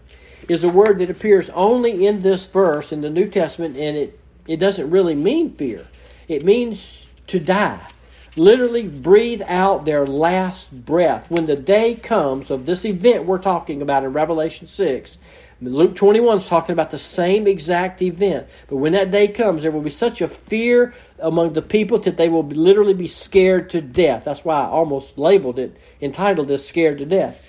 is 0.50 0.64
a 0.64 0.70
word 0.70 0.98
that 0.98 1.10
appears 1.12 1.52
only 1.52 2.08
in 2.08 2.22
this 2.22 2.48
verse 2.48 2.92
in 2.92 3.02
the 3.02 3.12
New 3.12 3.30
Testament, 3.30 3.78
and 3.78 3.96
it 3.96 4.20
it 4.48 4.58
doesn't 4.58 4.90
really 4.90 5.16
mean 5.16 5.52
fear. 5.52 5.86
It 6.28 6.44
means 6.44 7.08
to 7.28 7.40
die 7.40 7.94
literally 8.36 8.88
breathe 8.88 9.42
out 9.46 9.86
their 9.86 10.06
last 10.06 10.72
breath. 10.72 11.30
When 11.30 11.46
the 11.46 11.56
day 11.56 11.96
comes 11.96 12.50
of 12.50 12.66
this 12.66 12.86
event 12.86 13.26
we're 13.26 13.42
talking 13.42 13.82
about 13.82 14.04
in 14.04 14.14
Revelation 14.14 14.68
6, 14.68 15.18
Luke 15.66 15.96
21 15.96 16.38
is 16.38 16.48
talking 16.48 16.74
about 16.74 16.92
the 16.92 16.98
same 16.98 17.48
exact 17.48 18.02
event. 18.02 18.48
But 18.68 18.78
when 18.78 18.94
that 18.94 19.12
day 19.12 19.28
comes, 19.28 19.62
there 19.62 19.72
will 19.72 19.82
be 19.82 19.90
such 19.90 20.22
a 20.22 20.28
fear 20.28 20.94
among 21.20 21.54
the 21.54 21.62
people 21.62 22.00
that 22.00 22.18
they 22.18 22.30
will 22.30 22.44
literally 22.44 22.94
be 22.94 23.08
scared 23.08 23.70
to 23.72 23.82
death. 23.82 24.26
That's 24.26 24.44
why 24.44 24.62
I 24.62 24.66
almost 24.66 25.18
labeled 25.18 25.60
it, 25.60 25.78
entitled 26.02 26.48
this 26.48 26.68
Scared 26.68 26.98
to 27.00 27.06
Death. 27.06 27.42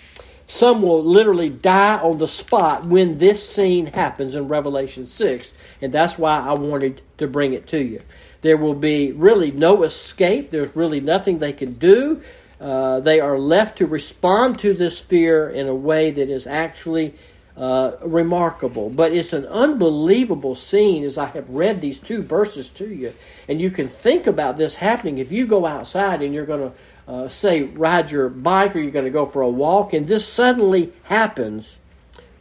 Some 0.47 0.83
will 0.83 1.03
literally 1.03 1.49
die 1.49 1.97
on 1.99 2.19
the 2.19 2.29
spot 2.29 2.85
when 2.85 3.19
this 3.19 3.49
scene 3.49 3.87
happens 3.87 4.35
in 4.35 4.49
Revelation 4.49 5.07
6, 5.07 5.55
and 5.81 5.93
that's 5.93 6.19
why 6.19 6.39
I 6.39 6.53
wanted 6.53 7.01
to 7.19 7.27
bring 7.27 7.55
it 7.55 7.67
to 7.69 7.83
you. 7.83 8.01
There 8.43 8.59
will 8.59 8.75
be 8.75 9.13
really 9.13 9.51
no 9.51 9.85
escape, 9.85 10.51
there's 10.51 10.77
really 10.77 11.01
nothing 11.01 11.39
they 11.39 11.55
can 11.55 11.75
do. 11.75 12.23
Uh, 12.61 13.01
they 13.01 13.21
are 13.21 13.39
left 13.39 13.79
to 13.79 13.87
respond 13.87 14.59
to 14.59 14.75
this 14.75 15.01
fear 15.01 15.49
in 15.49 15.67
a 15.67 15.75
way 15.75 16.11
that 16.11 16.31
is 16.31 16.47
actually 16.47 17.15
uh, 17.57 17.93
remarkable. 18.03 18.91
But 18.91 19.13
it's 19.13 19.33
an 19.33 19.47
unbelievable 19.47 20.55
scene 20.55 21.05
as 21.05 21.17
I 21.19 21.27
have 21.27 21.49
read 21.49 21.81
these 21.81 21.99
two 21.99 22.23
verses 22.23 22.69
to 22.71 22.89
you. 22.89 23.15
And 23.49 23.61
you 23.61 23.71
can 23.71 23.89
think 23.89 24.27
about 24.27 24.57
this 24.57 24.77
happening 24.77 25.19
if 25.19 25.31
you 25.31 25.47
go 25.47 25.67
outside 25.67 26.23
and 26.23 26.35
you're 26.35 26.47
going 26.47 26.71
to 26.71 26.77
uh, 27.07 27.29
say, 27.29 27.63
ride 27.63 28.11
your 28.11 28.29
bike 28.29 28.75
or 28.75 28.81
you're 28.81 28.91
going 28.91 29.05
to 29.05 29.11
go 29.11 29.27
for 29.27 29.43
a 29.43 29.49
walk, 29.49 29.93
and 29.93 30.07
this 30.07 30.27
suddenly 30.27 30.93
happens, 31.05 31.79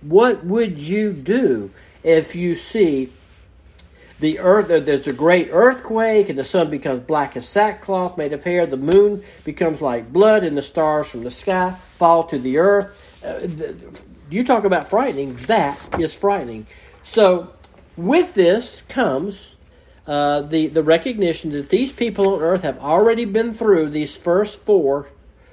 what 0.01 0.45
would 0.45 0.79
you 0.79 1.11
do 1.11 1.69
if 2.03 2.35
you 2.35 2.55
see 2.55 3.11
the 4.19 4.39
earth, 4.39 4.67
there's 4.85 5.07
a 5.07 5.13
great 5.13 5.49
earthquake, 5.51 6.29
and 6.29 6.39
the 6.39 6.45
sun 6.45 6.69
becomes 6.69 7.01
black 7.01 7.35
as 7.35 7.47
sackcloth 7.47 8.17
made 8.17 8.31
of 8.31 8.45
hair, 8.45 8.65
the 8.65 8.77
moon 8.77 9.21
becomes 9.43 9.81
like 9.81 10.13
blood, 10.13 10.45
and 10.45 10.55
the 10.55 10.61
stars 10.61 11.11
from 11.11 11.23
the 11.23 11.31
sky 11.31 11.71
fall 11.71 12.23
to 12.23 12.39
the 12.39 12.57
earth? 12.57 13.21
Uh, 13.21 13.47
you 14.33 14.43
talk 14.43 14.63
about 14.63 14.87
frightening, 14.87 15.35
that 15.47 15.99
is 15.99 16.13
frightening. 16.13 16.67
So, 17.01 17.53
with 17.95 18.33
this 18.33 18.81
comes 18.89 19.55
uh, 20.05 20.41
the, 20.41 20.67
the 20.67 20.83
recognition 20.83 21.51
that 21.51 21.69
these 21.69 21.93
people 21.93 22.35
on 22.35 22.41
earth 22.41 22.63
have 22.63 22.77
already 22.79 23.25
been 23.25 23.53
through 23.53 23.89
these 23.89 24.17
first 24.17 24.59
four 24.61 25.07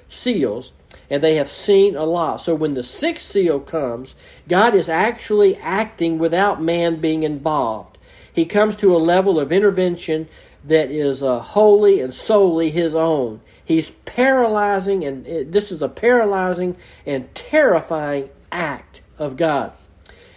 seals 0.07 0.73
and 1.09 1.21
they 1.21 1.35
have 1.35 1.49
seen 1.49 1.95
a 1.95 2.03
lot. 2.03 2.37
So 2.37 2.55
when 2.55 2.73
the 2.73 2.83
sixth 2.83 3.25
seal 3.25 3.59
comes, 3.59 4.15
God 4.47 4.73
is 4.75 4.89
actually 4.89 5.55
acting 5.57 6.19
without 6.19 6.61
man 6.61 6.99
being 6.99 7.23
involved. 7.23 7.97
He 8.33 8.45
comes 8.45 8.75
to 8.77 8.95
a 8.95 8.97
level 8.97 9.39
of 9.39 9.51
intervention 9.51 10.27
that 10.65 10.89
is 10.91 11.23
uh, 11.23 11.39
wholly 11.39 11.99
and 12.01 12.13
solely 12.13 12.71
his 12.71 12.95
own. 12.95 13.41
He's 13.63 13.91
paralyzing, 14.05 15.03
and 15.03 15.25
it, 15.25 15.51
this 15.51 15.71
is 15.71 15.81
a 15.81 15.89
paralyzing 15.89 16.77
and 17.05 17.33
terrifying 17.35 18.29
act 18.51 19.01
of 19.17 19.37
God. 19.37 19.73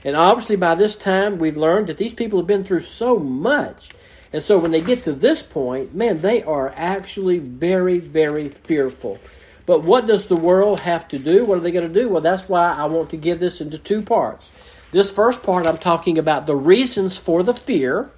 And 0.04 0.16
obviously, 0.16 0.56
by 0.56 0.74
this 0.74 0.96
time, 0.96 1.38
we've 1.38 1.56
learned 1.56 1.86
that 1.86 1.98
these 1.98 2.14
people 2.14 2.38
have 2.38 2.46
been 2.46 2.64
through 2.64 2.80
so 2.80 3.18
much 3.18 3.90
and 4.34 4.42
so 4.42 4.58
when 4.58 4.72
they 4.72 4.80
get 4.80 5.04
to 5.04 5.12
this 5.12 5.44
point, 5.44 5.94
man, 5.94 6.20
they 6.20 6.42
are 6.42 6.74
actually 6.74 7.38
very, 7.38 8.00
very 8.00 8.48
fearful. 8.48 9.20
But 9.64 9.84
what 9.84 10.08
does 10.08 10.26
the 10.26 10.34
world 10.34 10.80
have 10.80 11.06
to 11.10 11.20
do? 11.20 11.44
What 11.44 11.58
are 11.58 11.60
they 11.60 11.70
going 11.70 11.86
to 11.86 12.00
do? 12.00 12.08
Well, 12.08 12.20
that's 12.20 12.48
why 12.48 12.72
I 12.72 12.88
want 12.88 13.10
to 13.10 13.16
give 13.16 13.38
this 13.38 13.60
into 13.60 13.78
two 13.78 14.02
parts. 14.02 14.50
This 14.90 15.08
first 15.08 15.44
part, 15.44 15.68
I'm 15.68 15.78
talking 15.78 16.18
about 16.18 16.46
the 16.46 16.56
reasons 16.56 17.16
for 17.16 17.44
the 17.44 17.54
fear. 17.54 18.10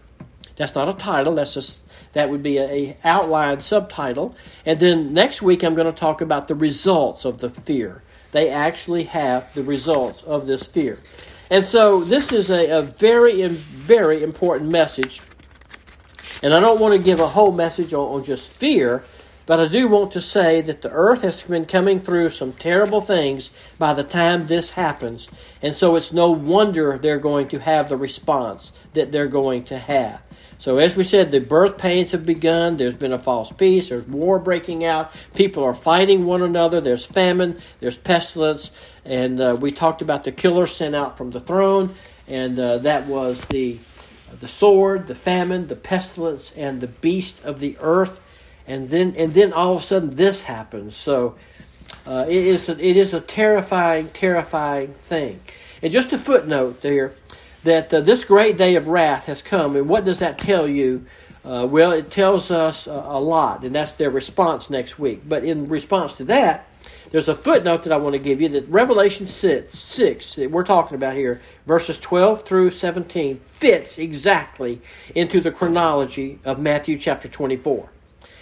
That's 0.57 0.75
not 0.75 0.89
a 0.89 0.95
title. 0.95 1.35
That's 1.35 1.53
just 1.53 1.83
that 2.15 2.31
would 2.31 2.43
be 2.43 2.57
a, 2.57 2.97
outline 3.05 3.61
subtitle. 3.61 4.35
And 4.65 4.81
then 4.81 5.13
next 5.13 5.43
week, 5.43 5.63
I'm 5.63 5.75
going 5.75 5.93
to 5.93 5.93
talk 5.93 6.23
about 6.23 6.49
the 6.49 6.55
results 6.55 7.27
of 7.27 7.41
the 7.41 7.51
fear. 7.51 8.03
They 8.33 8.51
actually 8.51 9.05
have 9.05 9.53
the 9.55 9.63
results 9.63 10.23
of 10.23 10.47
this 10.47 10.67
fear. 10.67 10.99
And 11.51 11.65
so 11.65 12.03
this 12.05 12.33
is 12.33 12.51
a, 12.51 12.79
a 12.79 12.83
very, 12.83 13.47
very 13.47 14.23
important 14.23 14.71
message 14.71 15.21
and 16.43 16.53
I 16.53 16.61
don't 16.61 16.81
want 16.81 16.93
to 16.93 17.03
give 17.03 17.21
a 17.21 17.29
whole 17.29 17.53
message 17.53 17.95
on, 17.95 18.07
on 18.09 18.25
just 18.25 18.49
fear, 18.49 19.05
but 19.47 19.61
I 19.61 19.69
do 19.69 19.89
want 19.89 20.13
to 20.13 20.21
say 20.21 20.61
that 20.63 20.83
the 20.83 20.91
earth 20.91 21.23
has 21.23 21.43
been 21.43 21.65
coming 21.65 21.99
through 21.99 22.31
some 22.31 22.53
terrible 22.53 23.01
things 23.01 23.51
by 23.79 23.95
the 23.95 24.05
time 24.05 24.47
this 24.47 24.71
happens. 24.71 25.29
And 25.63 25.75
so 25.75 25.97
it's 25.97 26.13
no 26.13 26.31
wonder 26.31 26.99
they're 26.99 27.19
going 27.19 27.49
to 27.49 27.61
have 27.61 27.89
the 27.89 27.97
response 27.97 28.73
that 28.93 29.13
they're 29.13 29.29
going 29.29 29.63
to 29.65 29.79
have. 29.79 30.21
So, 30.59 30.79
as 30.79 30.97
we 30.97 31.05
said, 31.05 31.31
the 31.31 31.41
birth 31.41 31.79
pains 31.79 32.13
have 32.13 32.25
begun. 32.25 32.77
There's 32.77 32.95
been 32.95 33.13
a 33.13 33.19
false 33.19 33.53
peace. 33.53 33.91
There's 33.91 34.07
war 34.07 34.39
breaking 34.39 34.85
out. 34.85 35.13
People 35.35 35.65
are 35.65 35.75
fighting 35.75 36.25
one 36.25 36.43
another. 36.43 36.81
There's 36.81 37.05
famine. 37.05 37.59
There's 37.81 37.97
pestilence. 37.97 38.71
And 39.05 39.41
uh, 39.41 39.57
we 39.61 39.71
talked 39.71 40.03
about 40.03 40.25
the 40.25 40.33
killer 40.33 40.67
sent 40.67 40.95
out 40.95 41.17
from 41.19 41.31
the 41.31 41.41
throne. 41.41 41.95
And 42.27 42.59
uh, 42.59 42.79
that 42.79 43.07
was 43.07 43.41
the 43.47 43.79
the 44.41 44.49
sword, 44.49 45.07
the 45.07 45.15
famine, 45.15 45.69
the 45.69 45.77
pestilence, 45.77 46.53
and 46.57 46.81
the 46.81 46.87
beast 46.87 47.43
of 47.45 47.61
the 47.61 47.77
earth, 47.81 48.21
and 48.67 48.91
then 48.91 49.15
and 49.17 49.35
then 49.35 49.53
all 49.53 49.77
of 49.77 49.83
a 49.83 49.85
sudden 49.85 50.17
this 50.17 50.43
happens. 50.43 50.97
So 50.97 51.37
uh, 52.07 52.27
it 52.29 52.45
is 52.45 52.69
a, 52.69 52.73
it 52.73 52.97
is 52.97 53.15
a 53.15 53.21
terrifying, 53.21 54.09
terrifying 54.09 54.95
thing. 54.95 55.41
And 55.83 55.93
just 55.93 56.13
a 56.13 56.19
footnote 56.19 56.83
there 56.83 57.13
that 57.67 57.93
uh, 57.93 58.01
this 58.01 58.25
great 58.25 58.57
day 58.57 58.77
of 58.77 58.89
wrath 58.89 59.27
has 59.27 59.43
come. 59.43 59.77
And 59.77 59.89
what 59.89 60.05
does 60.05 60.21
that 60.21 60.39
tell 60.39 60.67
you? 60.67 61.07
Uh, 61.45 61.65
well, 61.71 61.93
it 61.93 62.11
tells 62.11 62.51
us 62.51 62.87
a 62.87 62.91
lot, 62.91 63.63
and 63.63 63.73
that's 63.73 63.93
their 63.93 64.11
response 64.11 64.69
next 64.69 64.99
week. 64.99 65.23
But 65.29 65.45
in 65.45 65.69
response 65.69 66.15
to 66.15 66.25
that, 66.25 66.67
there's 67.11 67.29
a 67.29 67.37
footnote 67.37 67.85
that 67.85 67.93
I 67.93 67.99
want 67.99 68.15
to 68.15 68.19
give 68.19 68.41
you 68.41 68.49
that 68.51 68.69
Revelation 68.69 69.29
6, 69.29 69.79
6 69.79 70.35
that 70.37 70.51
we're 70.51 70.65
talking 70.65 70.97
about 70.97 71.15
here, 71.15 71.41
verses 71.65 72.01
12 72.01 72.43
through 72.43 72.71
17, 72.71 73.37
fits 73.47 73.97
exactly 73.97 74.81
into 75.15 75.41
the 75.41 75.53
chronology 75.53 76.41
of 76.45 76.59
Matthew 76.59 76.99
chapter 76.99 77.29
24. 77.29 77.89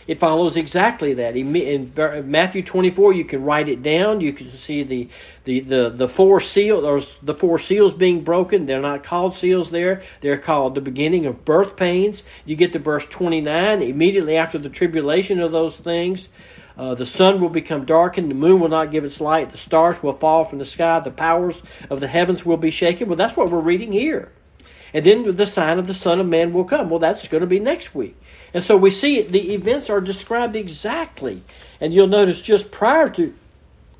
It 0.06 0.20
follows 0.20 0.56
exactly 0.56 1.14
that. 1.14 1.37
In 1.37 1.92
Matthew 2.30 2.62
24, 2.62 3.14
you 3.14 3.25
can 3.25 3.42
write 3.42 3.68
it 3.68 3.82
down. 3.82 4.20
You 4.20 4.32
can 4.32 4.49
see 4.49 4.82
the, 4.82 5.08
the, 5.44 5.61
the, 5.61 5.90
the 5.90 6.08
four 6.08 6.40
seals, 6.40 7.18
the 7.23 7.34
four 7.34 7.58
seals 7.58 7.94
being 7.94 8.23
broken. 8.23 8.66
They're 8.66 8.80
not 8.80 9.02
called 9.02 9.34
seals 9.34 9.70
there. 9.70 10.02
They're 10.20 10.38
called 10.38 10.75
the 10.75 10.80
beginning 10.80 11.26
of 11.26 11.44
birth 11.44 11.76
pains. 11.76 12.23
You 12.44 12.56
get 12.56 12.73
to 12.75 12.78
verse 12.78 13.06
29, 13.06 13.82
immediately 13.82 14.37
after 14.37 14.58
the 14.58 14.68
tribulation 14.68 15.40
of 15.40 15.52
those 15.52 15.76
things. 15.76 16.28
Uh, 16.76 16.94
the 16.94 17.06
sun 17.06 17.40
will 17.40 17.49
become 17.49 17.84
darkened, 17.84 18.28
the 18.28 18.34
moon 18.34 18.61
will 18.61 18.68
not 18.68 18.90
give 18.90 19.04
its 19.04 19.20
light, 19.20 19.50
the 19.50 19.56
stars 19.56 20.02
will 20.02 20.12
fall 20.12 20.42
from 20.42 20.58
the 20.58 20.64
sky, 20.64 20.99
the 20.99 21.11
powers 21.11 21.62
of 21.88 22.00
the 22.00 22.08
heavens 22.08 22.44
will 22.44 22.56
be 22.56 22.70
shaken. 22.70 23.06
Well, 23.06 23.16
that's 23.16 23.37
what 23.37 23.49
we're 23.49 23.61
reading 23.61 23.92
here. 23.92 24.32
And 24.95 25.05
then 25.05 25.35
the 25.35 25.45
sign 25.45 25.81
of 25.81 25.89
the 25.89 25.93
Son 25.93 26.21
of 26.21 26.27
Man 26.29 26.53
will 26.53 26.65
come. 26.65 26.89
Well, 26.89 27.01
that's 27.01 27.27
going 27.27 27.41
to 27.41 27.49
be 27.49 27.59
next 27.59 27.95
week. 27.95 28.17
And 28.55 28.63
so 28.63 28.77
we 28.77 28.91
see 28.91 29.21
the 29.21 29.53
events 29.53 29.91
are 29.91 30.01
described 30.01 30.55
exactly. 30.55 31.43
And 31.81 31.93
you'll 31.93 32.07
notice 32.07 32.41
just 32.41 32.71
prior 32.71 33.11
to 33.11 33.35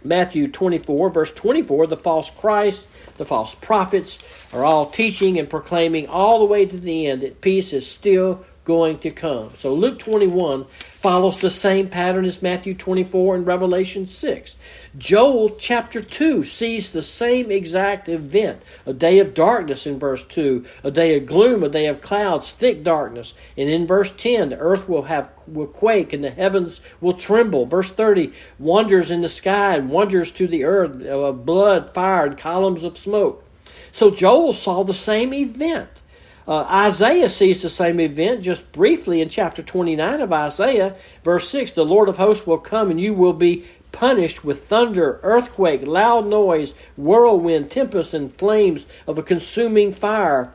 Matthew 0.05 0.47
24, 0.47 1.11
verse 1.11 1.33
24, 1.33 1.89
the 1.89 1.97
false 1.97 2.31
Christ, 2.31 2.87
the 3.17 3.25
false 3.25 3.55
prophets 3.57 4.47
are 4.53 4.65
all 4.65 4.87
teaching 4.87 5.39
and 5.39 5.51
proclaiming 5.51 6.07
all 6.07 6.39
the 6.39 6.45
way 6.45 6.65
to 6.65 6.79
the 6.79 7.09
end 7.09 7.23
that 7.23 7.41
peace 7.41 7.73
is 7.73 7.91
still 7.91 8.45
going 8.64 8.99
to 8.99 9.11
come. 9.11 9.50
So 9.54 9.75
Luke 9.75 9.99
21 9.99 10.64
follows 10.92 11.40
the 11.40 11.50
same 11.50 11.88
pattern 11.88 12.25
as 12.25 12.40
Matthew 12.40 12.75
24 12.75 13.37
and 13.37 13.47
Revelation 13.47 14.06
6. 14.06 14.56
Joel 14.97 15.50
chapter 15.56 16.00
2 16.00 16.44
sees 16.44 16.90
the 16.90 17.02
same 17.02 17.50
exact 17.50 18.09
event 18.09 18.62
a 18.87 18.94
day 18.94 19.18
of 19.18 19.35
darkness 19.35 19.87
in 19.87 19.99
verse 19.99 20.25
2, 20.25 20.64
a 20.83 20.90
day 20.90 21.16
of 21.16 21.26
gloom, 21.26 21.62
a 21.62 21.68
day 21.68 21.87
of 21.87 22.00
clouds, 22.00 22.52
thick 22.52 22.83
darkness. 22.83 23.35
And 23.56 23.68
in 23.68 23.87
verse 23.87 24.12
10, 24.16 24.49
the 24.49 24.59
earth 24.59 24.88
will 24.88 25.02
have 25.02 25.30
will 25.47 25.66
quake 25.66 26.14
and 26.14 26.25
the 26.25 26.30
heavens 26.30 26.80
will 27.00 27.12
tremble. 27.12 27.66
Verse 27.66 27.90
30, 27.90 28.33
wonders 28.59 29.11
in 29.11 29.21
the 29.21 29.28
sky 29.28 29.76
and 29.76 29.90
wonders 29.90 30.33
to 30.33 30.47
the 30.47 30.64
earth 30.64 31.04
of 31.04 31.44
blood, 31.44 31.92
fire, 31.92 32.25
and 32.25 32.38
columns 32.38 32.83
of 32.83 32.97
smoke. 32.97 33.44
So 33.92 34.11
Joel 34.11 34.54
saw 34.54 34.83
the 34.85 34.94
same 34.94 35.35
event. 35.35 36.02
Uh, 36.47 36.61
Isaiah 36.61 37.31
sees 37.31 37.63
the 37.63 37.71
same 37.71 38.01
event 38.01 38.43
just 38.43 38.71
briefly 38.73 39.21
in 39.21 39.31
chapter 39.31 39.63
29 39.63 40.21
of 40.21 40.33
Isaiah, 40.33 40.95
verse 41.23 41.49
6 41.49 41.73
The 41.73 41.85
Lord 41.85 42.09
of 42.09 42.19
hosts 42.19 42.47
will 42.47 42.59
come, 42.59 42.91
and 42.91 43.01
you 43.01 43.15
will 43.15 43.33
be 43.33 43.65
punished 43.93 44.45
with 44.45 44.67
thunder, 44.67 45.21
earthquake, 45.23 45.87
loud 45.87 46.27
noise, 46.27 46.75
whirlwind, 46.97 47.71
tempest, 47.71 48.13
and 48.13 48.31
flames 48.31 48.85
of 49.07 49.17
a 49.17 49.23
consuming 49.23 49.93
fire. 49.93 50.53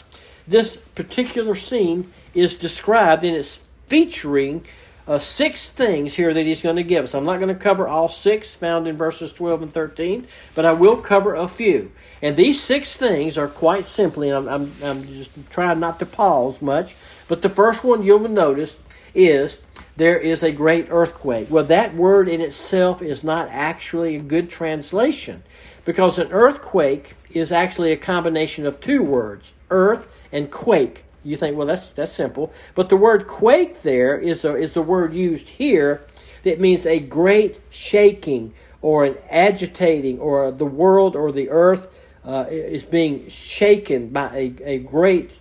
This 0.47 0.75
particular 0.75 1.55
scene 1.55 2.11
is 2.33 2.55
described 2.55 3.23
and 3.23 3.35
it's 3.35 3.61
featuring 3.87 4.65
uh, 5.07 5.17
six 5.17 5.67
things 5.67 6.13
here 6.13 6.33
that 6.33 6.45
he's 6.45 6.61
going 6.61 6.75
to 6.75 6.83
give 6.83 7.05
us. 7.05 7.15
I'm 7.15 7.25
not 7.25 7.39
going 7.39 7.53
to 7.53 7.55
cover 7.55 7.87
all 7.87 8.09
six 8.09 8.55
found 8.55 8.87
in 8.87 8.97
verses 8.97 9.33
12 9.33 9.63
and 9.63 9.73
13, 9.73 10.27
but 10.53 10.65
I 10.65 10.73
will 10.73 10.97
cover 10.97 11.33
a 11.33 11.47
few. 11.47 11.91
And 12.21 12.35
these 12.35 12.61
six 12.61 12.93
things 12.93 13.37
are 13.37 13.47
quite 13.47 13.85
simply, 13.85 14.29
and 14.29 14.37
I'm, 14.37 14.47
I'm, 14.47 14.71
I'm 14.83 15.07
just 15.07 15.51
trying 15.51 15.79
not 15.79 15.99
to 15.99 16.05
pause 16.05 16.61
much, 16.61 16.95
but 17.27 17.41
the 17.41 17.49
first 17.49 17.83
one 17.83 18.03
you'll 18.03 18.19
notice 18.27 18.77
is 19.13 19.61
there 19.95 20.17
is 20.17 20.43
a 20.43 20.51
great 20.51 20.87
earthquake. 20.89 21.47
Well, 21.49 21.63
that 21.65 21.95
word 21.95 22.27
in 22.27 22.41
itself 22.41 23.01
is 23.01 23.23
not 23.23 23.47
actually 23.49 24.15
a 24.15 24.19
good 24.19 24.49
translation 24.49 25.43
because 25.85 26.19
an 26.19 26.31
earthquake 26.31 27.15
is 27.31 27.51
actually 27.51 27.91
a 27.91 27.97
combination 27.97 28.65
of 28.65 28.79
two 28.79 29.01
words, 29.01 29.53
earth 29.69 30.07
and 30.31 30.51
quake. 30.51 31.05
You 31.23 31.37
think, 31.37 31.57
well, 31.57 31.67
that's 31.67 31.89
that's 31.89 32.11
simple, 32.13 32.53
but 32.75 32.89
the 32.89 32.95
word 32.95 33.27
quake 33.27 33.81
there 33.81 34.17
is 34.17 34.45
a 34.45 34.55
is 34.55 34.77
a 34.77 34.81
word 34.81 35.13
used 35.13 35.49
here 35.49 36.05
that 36.43 36.59
means 36.59 36.85
a 36.85 36.99
great 36.99 37.59
shaking 37.69 38.53
or 38.81 39.03
an 39.03 39.17
agitating, 39.29 40.19
or 40.19 40.51
the 40.51 40.65
world 40.65 41.15
or 41.15 41.33
the 41.33 41.49
earth 41.49 41.89
uh, 42.25 42.45
is 42.49 42.83
being 42.83 43.29
shaken 43.29 44.09
by 44.09 44.29
a, 44.35 44.55
a 44.63 44.77
great 44.79 45.31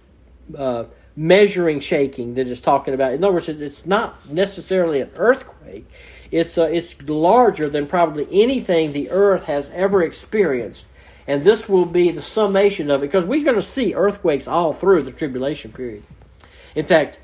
uh, 0.56 0.84
measuring 1.16 1.80
shaking 1.80 2.34
that 2.34 2.46
is 2.46 2.60
talking 2.60 2.94
about. 2.94 3.12
In 3.12 3.24
other 3.24 3.34
words, 3.34 3.48
it's 3.48 3.84
not 3.84 4.28
necessarily 4.30 5.00
an 5.00 5.10
earthquake. 5.16 5.86
It's 6.30 6.56
uh, 6.58 6.64
it's 6.64 6.94
larger 7.02 7.68
than 7.68 7.86
probably 7.86 8.26
anything 8.30 8.92
the 8.92 9.10
earth 9.10 9.44
has 9.44 9.70
ever 9.70 10.02
experienced, 10.02 10.86
and 11.26 11.42
this 11.42 11.68
will 11.68 11.86
be 11.86 12.10
the 12.10 12.22
summation 12.22 12.90
of 12.90 13.02
it 13.02 13.06
because 13.06 13.26
we're 13.26 13.44
going 13.44 13.56
to 13.56 13.62
see 13.62 13.94
earthquakes 13.94 14.46
all 14.46 14.72
through 14.72 15.02
the 15.02 15.12
tribulation 15.12 15.72
period. 15.72 16.04
In 16.74 16.84
fact, 16.84 17.18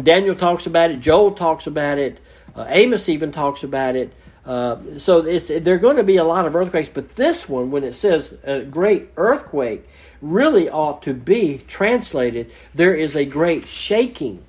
Daniel 0.00 0.34
talks 0.34 0.66
about 0.66 0.90
it. 0.90 1.00
Joel 1.00 1.32
talks 1.32 1.66
about 1.66 1.98
it. 1.98 2.20
Uh, 2.54 2.66
Amos 2.68 3.08
even 3.08 3.32
talks 3.32 3.64
about 3.64 3.96
it. 3.96 4.12
Uh, 4.44 4.76
so 4.96 5.20
there 5.20 5.74
are 5.74 5.78
going 5.78 5.96
to 5.96 6.02
be 6.02 6.16
a 6.16 6.24
lot 6.24 6.46
of 6.46 6.56
earthquakes, 6.56 6.88
but 6.88 7.16
this 7.16 7.48
one, 7.48 7.70
when 7.70 7.84
it 7.84 7.92
says 7.92 8.34
a 8.44 8.62
great 8.62 9.10
earthquake, 9.16 9.86
really 10.22 10.68
ought 10.68 11.02
to 11.02 11.14
be 11.14 11.58
translated 11.66 12.52
there 12.74 12.94
is 12.94 13.16
a 13.16 13.24
great 13.24 13.66
shaking. 13.66 14.42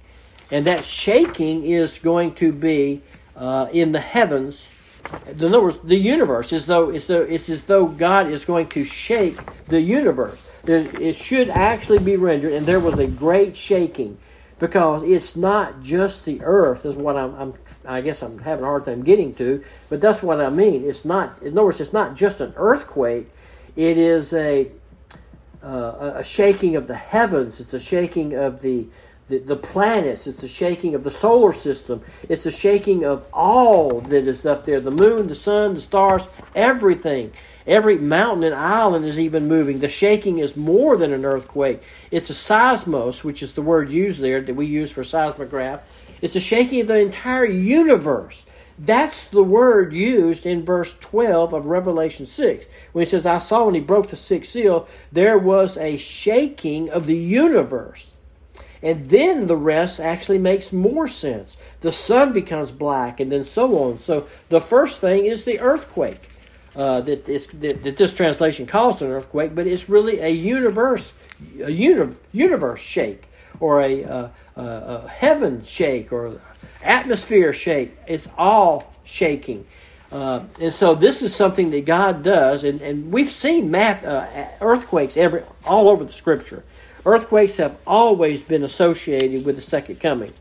And 0.50 0.66
that 0.66 0.84
shaking 0.84 1.64
is 1.64 2.00
going 2.00 2.36
to 2.36 2.52
be 2.52 3.02
uh, 3.36 3.68
in 3.72 3.92
the 3.92 4.00
heavens. 4.00 4.68
In 5.28 5.44
other 5.46 5.62
words, 5.62 5.78
the 5.84 5.96
universe, 5.96 6.54
as 6.54 6.66
though, 6.66 6.90
it's, 6.90 7.08
though, 7.08 7.22
it's 7.22 7.50
as 7.50 7.64
though 7.64 7.88
God 7.88 8.30
is 8.30 8.46
going 8.46 8.68
to 8.70 8.84
shake 8.84 9.38
the 9.66 9.80
universe. 9.80 10.42
It 10.64 11.16
should 11.16 11.50
actually 11.50 12.00
be 12.00 12.18
rendered, 12.18 12.54
and 12.54 12.66
there 12.66 12.80
was 12.80 13.00
a 13.00 13.08
great 13.08 13.58
shaking 13.58 14.18
because 14.62 15.01
it's 15.01 15.36
not 15.36 15.82
just 15.82 16.24
the 16.24 16.39
earth 16.44 16.86
is 16.86 16.96
what 16.96 17.18
I'm, 17.18 17.34
I'm, 17.34 17.53
i 17.84 18.00
guess 18.00 18.22
I'm 18.22 18.38
having 18.38 18.63
a 18.63 18.68
hard 18.68 18.86
time 18.86 19.03
getting 19.03 19.34
to, 19.36 19.63
but 19.89 20.00
that's 20.00 20.22
what 20.22 20.39
I 20.39 20.51
mean. 20.51 20.88
It's 20.88 21.03
not 21.03 21.41
in 21.41 21.53
other 21.53 21.65
words, 21.65 21.82
it's 21.82 21.91
not 21.91 22.15
just 22.15 22.39
an 22.41 22.53
earthquake. 22.56 23.27
It 23.75 23.98
is 23.98 24.32
a 24.34 24.72
uh, 25.63 26.13
a 26.18 26.24
shaking 26.24 26.75
of 26.75 26.88
the 26.88 26.96
heavens. 26.96 27.60
It's 27.60 27.74
a 27.74 27.80
shaking 27.80 28.36
of 28.36 28.62
the, 28.62 28.86
the, 29.30 29.39
the 29.39 29.56
planets. 29.56 30.27
It's 30.27 30.44
a 30.44 30.48
shaking 30.48 30.96
of 30.96 31.03
the 31.03 31.12
solar 31.12 31.53
system. 31.53 32.01
It's 32.30 32.46
a 32.46 32.51
shaking 32.51 33.03
of 33.03 33.25
all 33.34 34.01
that 34.01 34.27
is 34.27 34.46
up 34.46 34.65
there 34.65 34.80
the 34.80 34.91
moon, 34.91 35.27
the 35.27 35.36
sun, 35.36 35.74
the 35.74 35.82
stars, 35.82 36.27
everything. 36.56 37.34
Every 37.72 37.98
mountain 37.98 38.44
and 38.44 38.54
island 38.54 39.06
is 39.06 39.18
even 39.18 39.48
moving. 39.48 39.80
The 39.80 39.88
shaking 39.88 40.40
is 40.40 40.58
more 40.58 40.98
than 40.98 41.13
an 41.13 41.24
earthquake. 41.24 41.82
It's 42.12 42.30
a 42.30 42.34
seismos, 42.34 43.24
which 43.24 43.42
is 43.42 43.54
the 43.54 43.62
word 43.62 43.90
used 43.90 44.20
there 44.20 44.42
that 44.42 44.58
we 44.58 44.66
use 44.66 44.92
for 44.92 45.04
seismograph. 45.04 45.80
It's 46.22 46.36
a 46.36 46.42
shaking 46.42 46.82
of 46.82 46.88
the 46.88 47.00
entire 47.00 47.46
universe. 47.46 48.46
That's 48.78 49.24
the 49.28 49.42
word 49.42 49.94
used 49.94 50.46
in 50.46 50.66
verse 50.66 50.98
12 51.00 51.54
of 51.54 51.66
Revelation 51.68 52.25
6. 52.25 52.66
When 52.92 53.06
he 53.06 53.10
says, 53.10 53.25
I 53.25 53.38
saw 53.38 53.63
when 53.63 53.75
he 53.75 53.80
broke 53.80 54.10
the 54.10 54.18
sixth 54.18 54.51
seal, 54.51 54.86
there 55.13 55.38
was 55.38 55.78
a 55.78 55.96
shaking 55.96 56.90
of 56.90 57.06
the 57.06 57.16
universe. 57.16 58.12
And 58.84 59.06
then 59.06 59.48
the 59.48 59.56
rest 59.56 60.01
actually 60.01 60.40
makes 60.40 60.74
more 60.74 61.08
sense. 61.08 61.56
The 61.80 61.94
sun 61.94 62.34
becomes 62.34 62.74
black, 62.74 63.22
and 63.22 63.32
then 63.32 63.46
so 63.46 63.78
on. 63.82 64.00
So 64.00 64.28
the 64.50 64.60
first 64.60 65.00
thing 65.00 65.24
is 65.24 65.46
the 65.46 65.62
earthquake. 65.62 66.31
Uh, 66.74 67.01
that, 67.01 67.25
that, 67.25 67.84
that, 67.84 67.98
this 67.98 68.13
translation 68.13 68.66
calls 68.66 69.01
an 69.01 69.10
earthquake, 69.10 69.54
but 69.54 69.68
it's 69.68 69.90
really 69.90 70.20
a 70.20 70.30
universe, 70.30 71.12
a 71.62 71.70
uni, 71.70 72.16
universe 72.32 72.80
shake, 72.80 73.28
or 73.60 73.82
a, 73.82 74.06
uh, 74.06 74.30
a, 74.56 74.62
a 74.62 75.08
heaven 75.10 75.62
shake, 75.66 76.13
or 76.13 76.40
atmosphere 76.82 77.51
shake. 77.51 77.98
It's 78.08 78.30
all 78.38 78.94
shaking. 79.04 79.66
Uh, 80.12 80.44
and 80.62 80.74
so 80.74 80.96
this 80.96 81.22
is 81.22 81.34
something 81.34 81.72
that 81.72 81.86
God 81.86 82.24
does, 82.24 82.63
and, 82.63 82.82
and 82.82 83.12
we've 83.12 83.30
seen 83.30 83.72
math, 83.72 84.06
uh, 84.06 84.28
earthquakes 84.62 85.18
every 85.18 85.44
all 85.66 85.90
over 85.90 86.04
the 86.04 86.13
Scripture. 86.13 86.63
Earthquakes 87.06 87.58
have 87.58 87.78
always 87.88 88.42
been 88.42 88.63
associated 88.63 89.46
with 89.46 89.55
the 89.55 89.62
second 89.62 90.00
coming. 90.00 90.34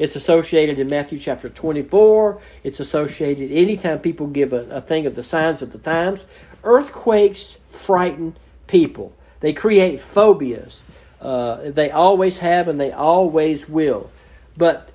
It's 0.00 0.16
associated 0.16 0.78
in 0.78 0.88
Matthew 0.88 1.18
chapter 1.18 1.50
24. 1.50 2.40
It's 2.64 2.80
associated 2.80 3.52
anytime 3.52 3.98
people 3.98 4.28
give 4.28 4.54
a, 4.54 4.76
a 4.76 4.80
thing 4.80 5.04
of 5.04 5.14
the 5.14 5.22
signs 5.22 5.60
of 5.60 5.72
the 5.72 5.78
times. 5.78 6.24
Earthquakes 6.64 7.58
frighten 7.68 8.34
people. 8.66 9.12
They 9.40 9.52
create 9.52 10.00
phobias. 10.00 10.82
Uh, 11.20 11.70
they 11.70 11.90
always 11.90 12.38
have 12.38 12.66
and 12.66 12.80
they 12.80 12.92
always 12.92 13.68
will. 13.68 14.10
But 14.56 14.90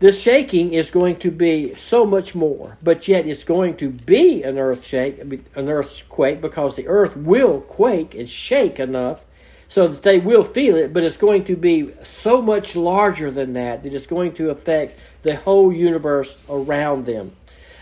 this 0.00 0.20
shaking 0.20 0.74
is 0.74 0.90
going 0.90 1.16
to 1.20 1.30
be 1.30 1.74
so 1.74 2.04
much 2.04 2.34
more, 2.34 2.76
but 2.82 3.08
yet 3.08 3.26
it's 3.26 3.44
going 3.44 3.78
to 3.78 3.88
be 3.88 4.42
an 4.42 4.58
earth 4.58 4.84
shake, 4.84 5.18
an 5.18 5.70
earthquake, 5.70 6.42
because 6.42 6.76
the 6.76 6.88
earth 6.88 7.16
will 7.16 7.62
quake 7.62 8.14
and 8.14 8.28
shake 8.28 8.78
enough 8.78 9.24
so 9.72 9.88
that 9.88 10.02
they 10.02 10.18
will 10.18 10.44
feel 10.44 10.76
it, 10.76 10.92
but 10.92 11.02
it's 11.02 11.16
going 11.16 11.42
to 11.42 11.56
be 11.56 11.90
so 12.02 12.42
much 12.42 12.76
larger 12.76 13.30
than 13.30 13.54
that 13.54 13.82
that 13.82 13.94
it's 13.94 14.06
going 14.06 14.30
to 14.34 14.50
affect 14.50 15.00
the 15.22 15.34
whole 15.34 15.72
universe 15.72 16.36
around 16.50 17.06
them. 17.06 17.34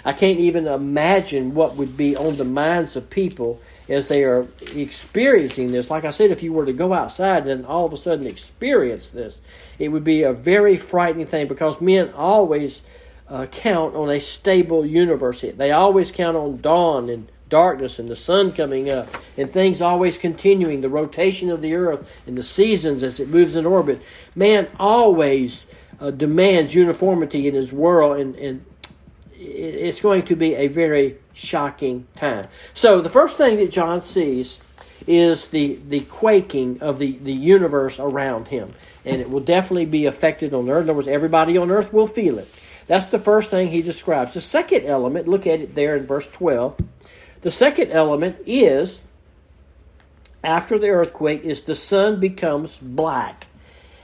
I 0.05 0.12
can't 0.12 0.38
even 0.38 0.68
imagine 0.68 1.53
what 1.53 1.74
would 1.74 1.96
be 1.96 2.16
on 2.16 2.37
the 2.37 2.44
minds 2.44 2.94
of 2.94 3.11
people 3.11 3.61
as 3.88 4.07
they 4.07 4.22
are 4.22 4.46
experiencing 4.72 5.72
this. 5.72 5.90
Like 5.90 6.05
I 6.05 6.11
said, 6.11 6.31
if 6.31 6.44
you 6.44 6.53
were 6.53 6.64
to 6.64 6.72
go 6.72 6.92
outside 6.92 7.48
and 7.48 7.66
all 7.66 7.87
of 7.87 7.92
a 7.92 7.96
sudden 7.96 8.24
experience 8.24 9.09
this, 9.09 9.40
it 9.81 9.88
would 9.88 10.05
be 10.05 10.22
a 10.22 10.33
very 10.33 10.76
frightening 10.76 11.26
thing 11.26 11.48
because 11.48 11.81
men 11.81 12.12
always 12.12 12.83
uh, 13.29 13.46
count 13.46 13.96
on 13.96 14.11
a 14.11 14.20
stable 14.20 14.87
universe. 14.87 15.40
They 15.40 15.72
always 15.72 16.12
count 16.12 16.37
on 16.37 16.61
dawn 16.61 17.09
and 17.09 17.33
darkness 17.51 17.99
and 17.99 18.09
the 18.09 18.17
sun 18.17 18.53
coming 18.53 18.89
up 18.89 19.09
and 19.37 19.53
things 19.53 19.83
always 19.83 20.17
continuing, 20.17 20.81
the 20.81 20.89
rotation 20.89 21.51
of 21.51 21.61
the 21.61 21.75
earth 21.75 22.21
and 22.27 22.39
the 22.39 22.43
seasons 22.43 23.03
as 23.03 23.21
it 23.21 23.29
moves 23.29 23.57
in 23.57 23.67
orbit. 23.67 24.01
Man 24.35 24.69
always 24.79 25.67
uh, 26.01 26.11
demands 26.11 26.75
uniformity 26.75 27.47
in 27.47 27.55
his 27.55 27.73
world, 27.73 28.19
and, 28.19 28.35
and 28.37 28.65
it's 29.35 30.01
going 30.01 30.23
to 30.23 30.37
be 30.37 30.55
a 30.55 30.69
very 30.69 31.17
shocking 31.35 32.07
time. 32.15 32.47
So, 32.73 33.01
the 33.01 33.11
first 33.11 33.37
thing 33.37 33.57
that 33.57 33.71
John 33.71 34.01
sees 34.01 34.61
is 35.07 35.49
the, 35.49 35.79
the 35.89 36.01
quaking 36.01 36.81
of 36.83 36.99
the, 36.99 37.13
the 37.13 37.33
universe 37.33 37.99
around 37.99 38.49
him. 38.49 38.75
And 39.05 39.21
it 39.21 39.31
will 39.31 39.41
definitely 39.41 39.87
be 39.87 40.07
affected 40.07 40.53
on 40.53 40.69
earth. 40.69 40.85
In 40.85 40.91
other 40.91 40.95
words, 40.95 41.09
everybody 41.09 41.57
on 41.57 41.71
earth 41.71 41.93
will 41.93 42.07
feel 42.07 42.39
it. 42.39 42.53
That's 42.87 43.07
the 43.07 43.19
first 43.19 43.51
thing 43.51 43.69
he 43.69 43.83
describes. 43.83 44.35
The 44.35 44.41
second 44.41 44.85
element, 44.85 45.29
look 45.29 45.47
at 45.47 45.61
it 45.61 45.75
there 45.75 45.97
in 45.97 46.07
verse 46.07 46.27
12. 46.27 46.77
The 47.42 47.50
second 47.50 47.90
element 47.90 48.37
is 48.46 49.00
after 50.44 50.79
the 50.79 50.88
earthquake 50.88 51.42
is 51.42 51.62
the 51.62 51.74
sun 51.74 52.20
becomes 52.20 52.76
black. 52.76 53.46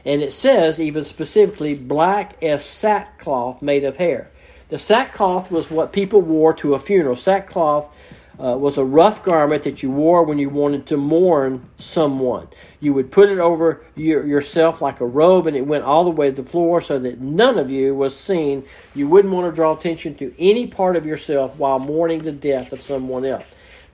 And 0.04 0.22
it 0.22 0.32
says, 0.32 0.80
even 0.80 1.04
specifically, 1.04 1.74
black 1.74 2.42
as 2.42 2.64
sackcloth 2.64 3.60
made 3.60 3.84
of 3.84 3.96
hair. 3.96 4.30
The 4.68 4.78
sackcloth 4.78 5.50
was 5.50 5.70
what 5.70 5.92
people 5.92 6.20
wore 6.20 6.52
to 6.54 6.74
a 6.74 6.78
funeral. 6.78 7.14
Sackcloth 7.14 7.94
uh, 8.42 8.56
was 8.56 8.76
a 8.76 8.84
rough 8.84 9.22
garment 9.22 9.62
that 9.62 9.82
you 9.82 9.90
wore 9.90 10.22
when 10.22 10.38
you 10.38 10.48
wanted 10.48 10.86
to 10.86 10.96
mourn 10.96 11.68
someone. 11.78 12.48
You 12.80 12.92
would 12.94 13.10
put 13.10 13.30
it 13.30 13.38
over 13.38 13.84
your, 13.94 14.26
yourself 14.26 14.82
like 14.82 15.00
a 15.00 15.06
robe, 15.06 15.46
and 15.46 15.56
it 15.56 15.66
went 15.66 15.84
all 15.84 16.04
the 16.04 16.10
way 16.10 16.30
to 16.30 16.42
the 16.42 16.48
floor 16.48 16.80
so 16.80 16.98
that 16.98 17.20
none 17.20 17.58
of 17.58 17.70
you 17.70 17.94
was 17.94 18.16
seen. 18.16 18.64
You 18.94 19.08
wouldn't 19.08 19.32
want 19.32 19.50
to 19.50 19.56
draw 19.56 19.74
attention 19.74 20.14
to 20.16 20.34
any 20.38 20.66
part 20.66 20.96
of 20.96 21.06
yourself 21.06 21.56
while 21.56 21.78
mourning 21.78 22.22
the 22.22 22.32
death 22.32 22.72
of 22.72 22.80
someone 22.80 23.24
else. 23.24 23.44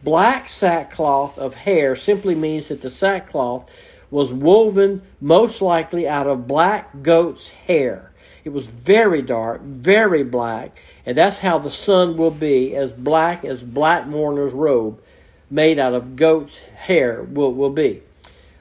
Black 0.03 0.49
sackcloth 0.49 1.39
of 1.39 1.55
hair 1.55 1.95
simply 1.95 2.35
means 2.35 2.69
that 2.69 2.83
the 2.83 2.91
sackcloth 2.91 3.71
was 4.11 4.33
woven 4.33 5.03
most 5.21 5.63
likely 5.63 6.09
out 6.09 6.27
of 6.27 6.47
black 6.47 7.03
goat's 7.03 7.49
hair. 7.49 8.13
It 8.45 8.51
was 8.51 8.67
very 8.67 9.23
dark, 9.23 9.63
very 9.63 10.25
black, 10.25 10.77
and 11.05 11.17
that's 11.17 11.39
how 11.39 11.59
the 11.59 11.71
sun 11.71 12.17
will 12.17 12.31
be, 12.31 12.77
as 12.77 12.93
black 12.93 13.45
as 13.45 13.63
black 13.63 14.07
mourner's 14.07 14.53
robe 14.53 15.01
made 15.51 15.79
out 15.79 15.95
of 15.95 16.17
goat's 16.17 16.59
hair 16.59 17.23
will, 17.23 17.53
will 17.53 17.71
be. 17.71 18.03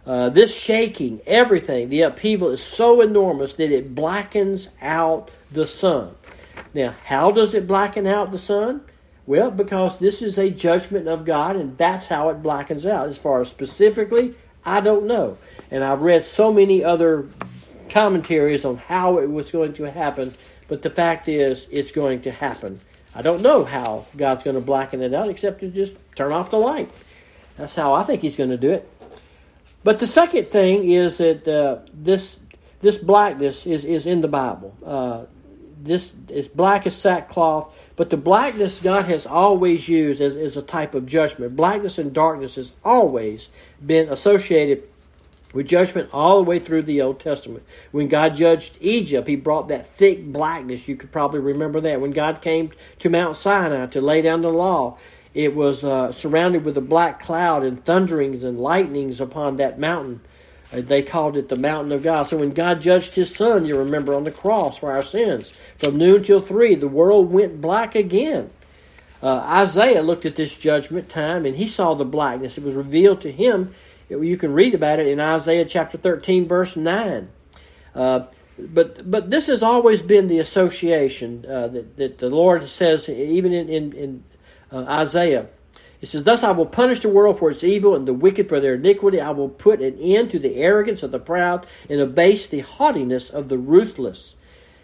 Uh, 0.06 0.30
this 0.30 0.60
shaking, 0.60 1.22
everything, 1.28 1.90
the 1.90 2.02
upheaval 2.02 2.50
is 2.50 2.62
so 2.62 3.02
enormous 3.02 3.54
that 3.54 3.72
it 3.72 3.94
blackens 3.94 4.70
out 4.82 5.30
the 5.52 5.66
sun. 5.66 6.16
Now, 6.74 6.96
how 7.06 7.32
does 7.32 7.54
it 7.54 7.68
blacken 7.68 8.08
out 8.08 8.32
the 8.32 8.38
sun? 8.38 8.82
Well, 9.28 9.52
because 9.52 10.00
this 10.00 10.22
is 10.22 10.38
a 10.38 10.50
judgment 10.50 11.08
of 11.08 11.24
God, 11.24 11.56
and 11.56 11.78
that's 11.78 12.08
how 12.08 12.30
it 12.30 12.42
blackens 12.42 12.86
out. 12.86 13.08
As 13.08 13.18
far 13.18 13.42
as 13.42 13.50
specifically, 13.50 14.34
I 14.66 14.82
don't 14.82 15.06
know. 15.06 15.38
And 15.70 15.84
I've 15.84 16.02
read 16.02 16.26
so 16.26 16.52
many 16.52 16.84
other 16.84 17.28
commentaries 17.92 18.66
on 18.66 18.78
how 18.78 19.20
it 19.20 19.30
was 19.30 19.52
going 19.52 19.74
to 19.74 19.92
happen, 19.92 20.34
but 20.68 20.82
the 20.82 20.90
fact 20.90 21.28
is, 21.28 21.68
it's 21.72 21.92
going 21.92 22.22
to 22.22 22.32
happen. 22.32 22.80
I 23.14 23.22
don't 23.22 23.42
know 23.42 23.66
how 23.66 24.06
God's 24.16 24.44
going 24.44 24.56
to 24.56 24.62
blacken 24.62 25.02
it 25.02 25.14
out 25.14 25.30
except 25.30 25.60
to 25.60 25.70
just 25.70 25.96
turn 26.16 26.32
off 26.32 26.50
the 26.50 26.58
light. 26.58 26.90
That's 27.58 27.76
how 27.76 27.94
I 27.94 28.04
think 28.04 28.22
He's 28.22 28.36
going 28.36 28.50
to 28.50 28.58
do 28.58 28.72
it. 28.72 28.90
But 29.84 30.00
the 30.00 30.08
second 30.08 30.52
thing 30.52 30.90
is 30.90 31.18
that 31.18 31.48
uh, 31.48 31.80
this 31.94 32.40
this 32.80 32.98
blackness 32.98 33.68
is, 33.68 33.86
is 33.86 34.06
in 34.06 34.22
the 34.22 34.28
Bible. 34.28 34.76
Uh, 34.84 35.26
this 35.84 36.14
is 36.30 36.48
black 36.48 36.86
as 36.86 36.96
sackcloth, 36.96 37.90
but 37.96 38.10
the 38.10 38.18
blackness 38.18 38.80
God 38.80 39.06
has 39.06 39.26
always 39.26 39.90
used 39.90 40.22
as, 40.22 40.36
as 40.36 40.56
a 40.56 40.62
type 40.62 40.94
of 40.96 41.06
judgment. 41.06 41.56
Blackness 41.56 41.98
and 41.98 42.14
darkness 42.14 42.56
has 42.56 42.74
always 42.86 43.50
been 43.84 44.10
associated 44.10 44.84
with 45.54 45.68
judgment 45.68 46.10
all 46.14 46.38
the 46.38 46.50
way 46.50 46.60
through 46.60 46.84
the 46.84 47.02
Old 47.02 47.20
Testament. 47.20 47.64
When 47.92 48.08
God 48.08 48.36
judged 48.36 48.78
Egypt, 48.80 49.28
He 49.28 49.36
brought 49.36 49.68
that 49.68 49.86
thick 49.86 50.26
blackness. 50.32 50.88
You 50.88 50.96
could 50.96 51.12
probably 51.12 51.40
remember 51.40 51.82
that. 51.82 52.02
When 52.02 52.12
God 52.12 52.42
came 52.42 52.72
to 53.00 53.10
Mount 53.10 53.36
Sinai 53.36 53.88
to 53.88 54.02
lay 54.02 54.22
down 54.22 54.42
the 54.42 54.50
law, 54.50 54.98
it 55.34 55.56
was 55.56 55.84
uh, 55.84 56.12
surrounded 56.12 56.66
with 56.66 56.78
a 56.78 56.82
black 56.82 57.22
cloud 57.22 57.64
and 57.64 57.84
thunderings 57.84 58.44
and 58.44 58.60
lightnings 58.60 59.22
upon 59.22 59.58
that 59.58 59.80
mountain. 59.80 60.22
Uh, 60.74 60.82
they 60.82 61.02
called 61.02 61.38
it 61.38 61.50
the 61.50 61.56
mountain 61.56 61.92
of 61.92 62.04
God. 62.04 62.24
So 62.24 62.38
when 62.38 62.52
God 62.52 62.82
judged 62.82 63.16
His 63.16 63.34
Son, 63.34 63.66
you 63.66 63.78
remember 63.78 64.14
on 64.14 64.24
the 64.24 64.32
cross 64.32 64.78
for 64.78 64.92
our 64.92 65.02
sins, 65.02 65.54
from 65.78 65.98
noon 65.98 66.24
till 66.24 66.42
three, 66.42 66.76
the 66.76 66.88
world 66.88 67.32
went 67.32 67.62
black 67.62 67.96
again. 67.96 68.50
Uh, 69.24 69.36
Isaiah 69.38 70.02
looked 70.02 70.26
at 70.26 70.36
this 70.36 70.56
judgment 70.56 71.08
time 71.08 71.46
and 71.46 71.56
he 71.56 71.68
saw 71.68 71.94
the 71.94 72.06
blackness. 72.06 72.58
It 72.58 72.64
was 72.64 72.74
revealed 72.74 73.22
to 73.22 73.32
him 73.32 73.74
you 74.19 74.38
can 74.38 74.54
read 74.54 74.76
about 74.76 75.00
it 75.00 75.08
in 75.08 75.19
Isaiah 75.19 75.65
chapter 75.65 75.97
13, 75.97 76.47
verse 76.47 76.76
9. 76.76 77.30
Uh, 77.95 78.26
but 78.58 79.10
but 79.10 79.32
this 79.32 79.47
has 79.47 79.63
always 79.63 80.02
been 80.02 80.28
the 80.28 80.39
association 80.39 81.45
uh, 81.47 81.67
that, 81.69 81.97
that 81.97 82.17
the 82.19 82.30
Lord 82.30 82.63
says, 82.63 83.10
even 83.10 83.54
in, 83.54 83.69
in, 83.69 83.93
in 83.93 84.24
uh, 84.71 84.84
Isaiah. 84.84 85.47
It 86.02 86.08
says, 86.08 86.24
Thus 86.24 86.43
I 86.43 86.52
will 86.52 86.65
punish 86.65 87.00
the 87.00 87.10
world 87.10 87.38
for 87.38 87.52
its 87.52 87.63
evil 87.63 87.95
and 87.95 88.08
the 88.08 88.13
wicked 88.13 88.50
for 88.50 88.60
their 88.60 88.74
iniquity. 88.74 89.21
I 89.21 89.30
will 89.32 89.50
put 89.50 89.82
an 89.82 89.97
end 90.00 90.32
to 90.32 90.39
the 90.39 90.56
arrogance 90.56 91.04
of 91.04 91.12
the 91.12 91.19
proud 91.19 91.67
and 91.89 92.02
abase 92.02 92.47
the 92.47 92.62
haughtiness 92.62 93.30
of 93.30 93.50
the 93.50 93.58
ruthless. 93.58 94.36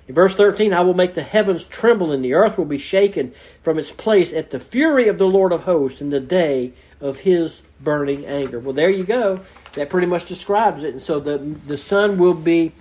In 0.07 0.15
verse 0.15 0.35
13, 0.35 0.73
I 0.73 0.81
will 0.81 0.93
make 0.93 1.15
the 1.15 1.23
heavens 1.23 1.65
tremble 1.65 2.11
and 2.11 2.23
the 2.23 2.33
earth 2.33 2.57
will 2.57 2.65
be 2.65 2.77
shaken 2.77 3.33
from 3.61 3.77
its 3.77 3.91
place 3.91 4.31
at 4.31 4.51
the 4.51 4.59
fury 4.59 5.07
of 5.07 5.17
the 5.17 5.27
Lord 5.27 5.51
of 5.51 5.63
hosts 5.63 6.01
in 6.01 6.09
the 6.11 6.19
day 6.19 6.73
of 7.01 7.19
his 7.19 7.61
burning 7.81 8.25
anger. 8.25 8.59
Well, 8.59 8.73
there 8.73 8.89
you 8.89 9.03
go. 9.03 9.41
That 9.73 9.89
pretty 9.89 10.07
much 10.07 10.25
describes 10.25 10.83
it. 10.83 10.91
And 10.91 11.01
so 11.01 11.19
the, 11.19 11.37
the 11.37 11.77
sun 11.77 12.17
will 12.17 12.33
be 12.33 12.71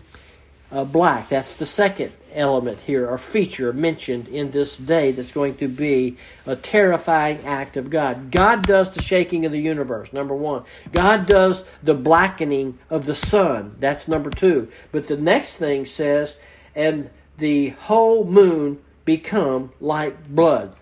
uh, 0.70 0.84
black. 0.84 1.28
That's 1.28 1.54
the 1.54 1.66
second 1.66 2.12
element 2.32 2.80
here 2.80 3.08
or 3.08 3.18
feature 3.18 3.72
mentioned 3.72 4.28
in 4.28 4.50
this 4.50 4.76
day 4.76 5.10
that's 5.10 5.32
going 5.32 5.56
to 5.56 5.68
be 5.68 6.16
a 6.46 6.54
terrifying 6.54 7.38
act 7.44 7.76
of 7.76 7.90
God. 7.90 8.30
God 8.30 8.62
does 8.62 8.90
the 8.90 9.02
shaking 9.02 9.46
of 9.46 9.52
the 9.52 9.60
universe, 9.60 10.12
number 10.12 10.34
one. 10.34 10.64
God 10.92 11.26
does 11.26 11.64
the 11.82 11.94
blackening 11.94 12.78
of 12.90 13.06
the 13.06 13.14
sun. 13.14 13.74
That's 13.80 14.06
number 14.06 14.30
two. 14.30 14.70
But 14.92 15.08
the 15.08 15.16
next 15.16 15.54
thing 15.54 15.86
says, 15.86 16.36
and 16.76 17.10
the 17.38 17.70
whole 17.70 18.24
moon 18.24 18.80
become 19.04 19.72
like 19.80 20.28
blood. 20.28 20.76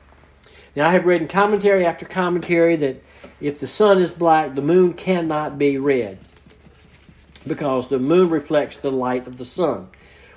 Now, 0.76 0.88
I 0.88 0.92
have 0.92 1.06
read 1.06 1.22
in 1.22 1.28
commentary 1.28 1.86
after 1.86 2.04
commentary 2.04 2.76
that 2.76 3.02
if 3.40 3.60
the 3.60 3.68
sun 3.68 4.00
is 4.00 4.10
black, 4.10 4.54
the 4.54 4.62
moon 4.62 4.92
cannot 4.92 5.56
be 5.56 5.78
red 5.78 6.18
because 7.46 7.88
the 7.88 7.98
moon 7.98 8.28
reflects 8.28 8.76
the 8.78 8.90
light 8.90 9.26
of 9.26 9.36
the 9.36 9.44
sun. 9.44 9.88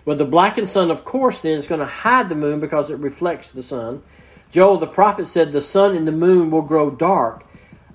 Well, 0.05 0.15
the 0.15 0.25
blackened 0.25 0.69
sun, 0.69 0.91
of 0.91 1.03
course, 1.03 1.39
then 1.39 1.57
is 1.57 1.67
going 1.67 1.79
to 1.79 1.85
hide 1.85 2.29
the 2.29 2.35
moon 2.35 2.59
because 2.59 2.91
it 2.91 2.99
reflects 2.99 3.49
the 3.49 3.63
sun. 3.63 4.03
Joel 4.51 4.77
the 4.77 4.87
prophet 4.87 5.25
said 5.27 5.51
the 5.51 5.61
sun 5.61 5.95
and 5.95 6.07
the 6.07 6.11
moon 6.11 6.51
will 6.51 6.61
grow 6.61 6.89
dark. 6.89 7.43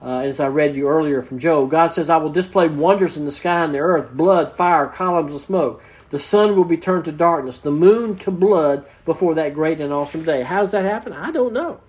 Uh, 0.03 0.19
as 0.19 0.41
I 0.41 0.49
read 0.49 0.75
you 0.75 0.89
earlier 0.89 1.23
from 1.23 1.39
Joel, 1.39 1.67
God 1.67 1.93
says, 1.93 2.11
I 2.11 2.17
will 2.17 2.33
display 2.33 2.67
wonders 2.67 3.17
in 3.17 3.25
the 3.25 3.31
sky 3.31 3.63
and 3.63 3.73
the 3.73 3.79
earth 3.79 4.11
blood, 4.13 4.57
fire, 4.57 4.89
columns 4.89 5.33
of 5.33 5.41
smoke. 5.41 5.83
The 6.13 6.19
sun 6.19 6.57
will 6.57 6.67
be 6.67 6.77
turned 6.77 7.07
to 7.07 7.13
darkness, 7.13 7.57
the 7.57 7.71
moon 7.71 8.19
to 8.19 8.31
blood 8.31 8.85
before 9.07 9.35
that 9.37 9.55
great 9.55 9.81
and 9.81 9.95
awesome 9.95 10.23
day. 10.25 10.43
How 10.43 10.61
does 10.61 10.73
that 10.73 10.85
happen? 10.85 11.15
I 11.15 11.31
don't 11.31 11.55
know. 11.55 11.81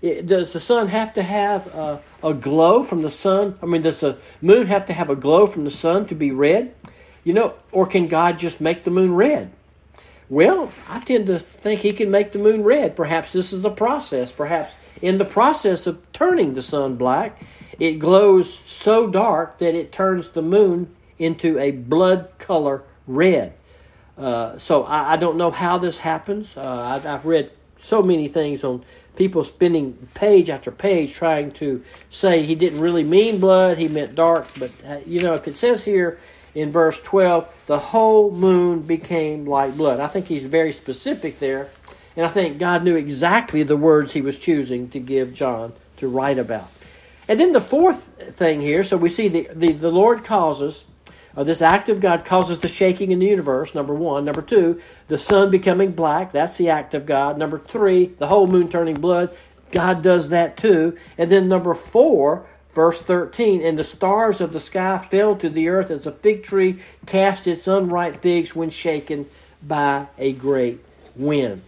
It, 0.00 0.28
does 0.28 0.52
the 0.52 0.60
sun 0.60 0.86
have 0.86 1.14
to 1.14 1.22
have 1.24 1.66
a, 1.74 2.00
a 2.22 2.32
glow 2.32 2.84
from 2.84 3.02
the 3.02 3.10
sun? 3.10 3.58
I 3.60 3.66
mean, 3.66 3.82
does 3.82 3.98
the 3.98 4.18
moon 4.40 4.68
have 4.68 4.86
to 4.86 4.92
have 4.92 5.10
a 5.10 5.16
glow 5.16 5.48
from 5.48 5.64
the 5.64 5.70
sun 5.72 6.06
to 6.06 6.14
be 6.14 6.30
red? 6.30 6.76
You 7.24 7.32
know, 7.32 7.54
or 7.72 7.88
can 7.88 8.06
God 8.06 8.38
just 8.38 8.60
make 8.60 8.84
the 8.84 8.92
moon 8.92 9.16
red? 9.16 9.50
Well, 10.30 10.70
I 10.88 11.00
tend 11.00 11.26
to 11.26 11.40
think 11.40 11.80
He 11.80 11.92
can 11.92 12.12
make 12.12 12.30
the 12.30 12.38
moon 12.38 12.62
red. 12.62 12.94
Perhaps 12.94 13.32
this 13.32 13.52
is 13.52 13.64
a 13.64 13.70
process. 13.70 14.30
Perhaps 14.30 14.76
in 15.02 15.18
the 15.18 15.24
process 15.24 15.88
of 15.88 16.00
turning 16.12 16.54
the 16.54 16.62
sun 16.62 16.94
black, 16.94 17.42
it 17.80 17.98
glows 17.98 18.60
so 18.60 19.08
dark 19.08 19.58
that 19.58 19.74
it 19.74 19.90
turns 19.90 20.28
the 20.28 20.42
moon 20.42 20.94
into 21.18 21.58
a 21.58 21.72
blood 21.72 22.28
color 22.38 22.84
red. 23.06 23.54
Uh, 24.16 24.58
so 24.58 24.84
I, 24.84 25.14
I, 25.14 25.16
don't 25.16 25.36
know 25.36 25.50
how 25.50 25.78
this 25.78 25.98
happens. 25.98 26.56
Uh, 26.56 27.00
I, 27.04 27.14
I've 27.14 27.26
read 27.26 27.50
so 27.78 28.02
many 28.02 28.28
things 28.28 28.62
on 28.62 28.84
people 29.16 29.42
spending 29.44 29.94
page 30.14 30.50
after 30.50 30.70
page 30.70 31.14
trying 31.14 31.50
to 31.52 31.84
say 32.10 32.44
he 32.44 32.54
didn't 32.54 32.80
really 32.80 33.04
mean 33.04 33.40
blood, 33.40 33.78
he 33.78 33.88
meant 33.88 34.14
dark. 34.14 34.46
But, 34.58 34.70
uh, 34.86 34.98
you 35.06 35.22
know, 35.22 35.32
if 35.32 35.48
it 35.48 35.54
says 35.54 35.84
here 35.84 36.18
in 36.54 36.70
verse 36.70 37.00
12, 37.00 37.66
the 37.66 37.78
whole 37.78 38.30
moon 38.30 38.82
became 38.82 39.46
like 39.46 39.76
blood, 39.76 40.00
I 40.00 40.06
think 40.06 40.26
he's 40.26 40.44
very 40.44 40.72
specific 40.72 41.38
there. 41.38 41.70
And 42.16 42.24
I 42.24 42.28
think 42.28 42.58
God 42.58 42.84
knew 42.84 42.94
exactly 42.94 43.64
the 43.64 43.76
words 43.76 44.12
he 44.12 44.20
was 44.20 44.38
choosing 44.38 44.88
to 44.90 45.00
give 45.00 45.34
John 45.34 45.72
to 45.96 46.06
write 46.06 46.38
about. 46.38 46.70
And 47.26 47.40
then 47.40 47.52
the 47.52 47.60
fourth 47.60 48.12
thing 48.36 48.60
here, 48.60 48.84
so 48.84 48.96
we 48.96 49.08
see 49.08 49.28
the, 49.28 49.48
the, 49.52 49.72
the 49.72 49.90
Lord 49.90 50.24
causes 50.24 50.84
uh, 51.36 51.44
this 51.44 51.62
act 51.62 51.88
of 51.88 52.00
God 52.00 52.24
causes 52.24 52.58
the 52.58 52.68
shaking 52.68 53.10
in 53.10 53.18
the 53.18 53.26
universe, 53.26 53.74
number 53.74 53.94
one. 53.94 54.24
Number 54.24 54.42
two, 54.42 54.80
the 55.08 55.18
sun 55.18 55.50
becoming 55.50 55.92
black. 55.92 56.32
That's 56.32 56.56
the 56.56 56.70
act 56.70 56.94
of 56.94 57.06
God. 57.06 57.38
Number 57.38 57.58
three, 57.58 58.06
the 58.06 58.28
whole 58.28 58.46
moon 58.46 58.68
turning 58.68 59.00
blood. 59.00 59.36
God 59.72 60.02
does 60.02 60.28
that 60.28 60.56
too. 60.56 60.96
And 61.18 61.30
then 61.30 61.48
number 61.48 61.74
four, 61.74 62.46
verse 62.74 63.02
13, 63.02 63.62
and 63.62 63.76
the 63.76 63.84
stars 63.84 64.40
of 64.40 64.52
the 64.52 64.60
sky 64.60 64.98
fell 64.98 65.34
to 65.36 65.48
the 65.48 65.68
earth 65.68 65.90
as 65.90 66.06
a 66.06 66.12
fig 66.12 66.42
tree 66.42 66.80
cast 67.06 67.46
its 67.46 67.66
unripe 67.66 68.22
figs 68.22 68.54
when 68.54 68.70
shaken 68.70 69.26
by 69.62 70.06
a 70.18 70.32
great 70.32 70.84
wind. 71.16 71.62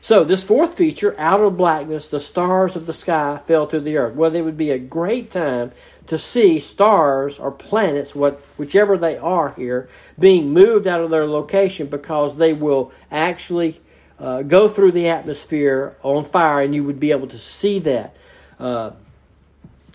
So, 0.00 0.24
this 0.24 0.42
fourth 0.42 0.74
feature, 0.74 1.14
out 1.16 1.40
of 1.40 1.56
blackness, 1.56 2.08
the 2.08 2.18
stars 2.18 2.74
of 2.74 2.86
the 2.86 2.92
sky 2.92 3.40
fell 3.44 3.68
to 3.68 3.78
the 3.78 3.96
earth. 3.98 4.16
Well, 4.16 4.34
it 4.34 4.40
would 4.40 4.56
be 4.56 4.70
a 4.70 4.78
great 4.78 5.30
time 5.30 5.70
to 6.06 6.18
see 6.18 6.58
stars 6.58 7.38
or 7.38 7.50
planets, 7.50 8.14
what 8.14 8.40
whichever 8.56 8.96
they 8.96 9.16
are 9.16 9.50
here, 9.50 9.88
being 10.18 10.52
moved 10.52 10.86
out 10.86 11.00
of 11.00 11.10
their 11.10 11.26
location 11.26 11.86
because 11.86 12.36
they 12.36 12.52
will 12.52 12.92
actually 13.10 13.80
uh, 14.18 14.42
go 14.42 14.68
through 14.68 14.92
the 14.92 15.08
atmosphere 15.08 15.96
on 16.02 16.24
fire, 16.24 16.62
and 16.62 16.74
you 16.74 16.84
would 16.84 17.00
be 17.00 17.10
able 17.10 17.26
to 17.26 17.38
see 17.38 17.78
that. 17.80 18.16
Uh, 18.58 18.92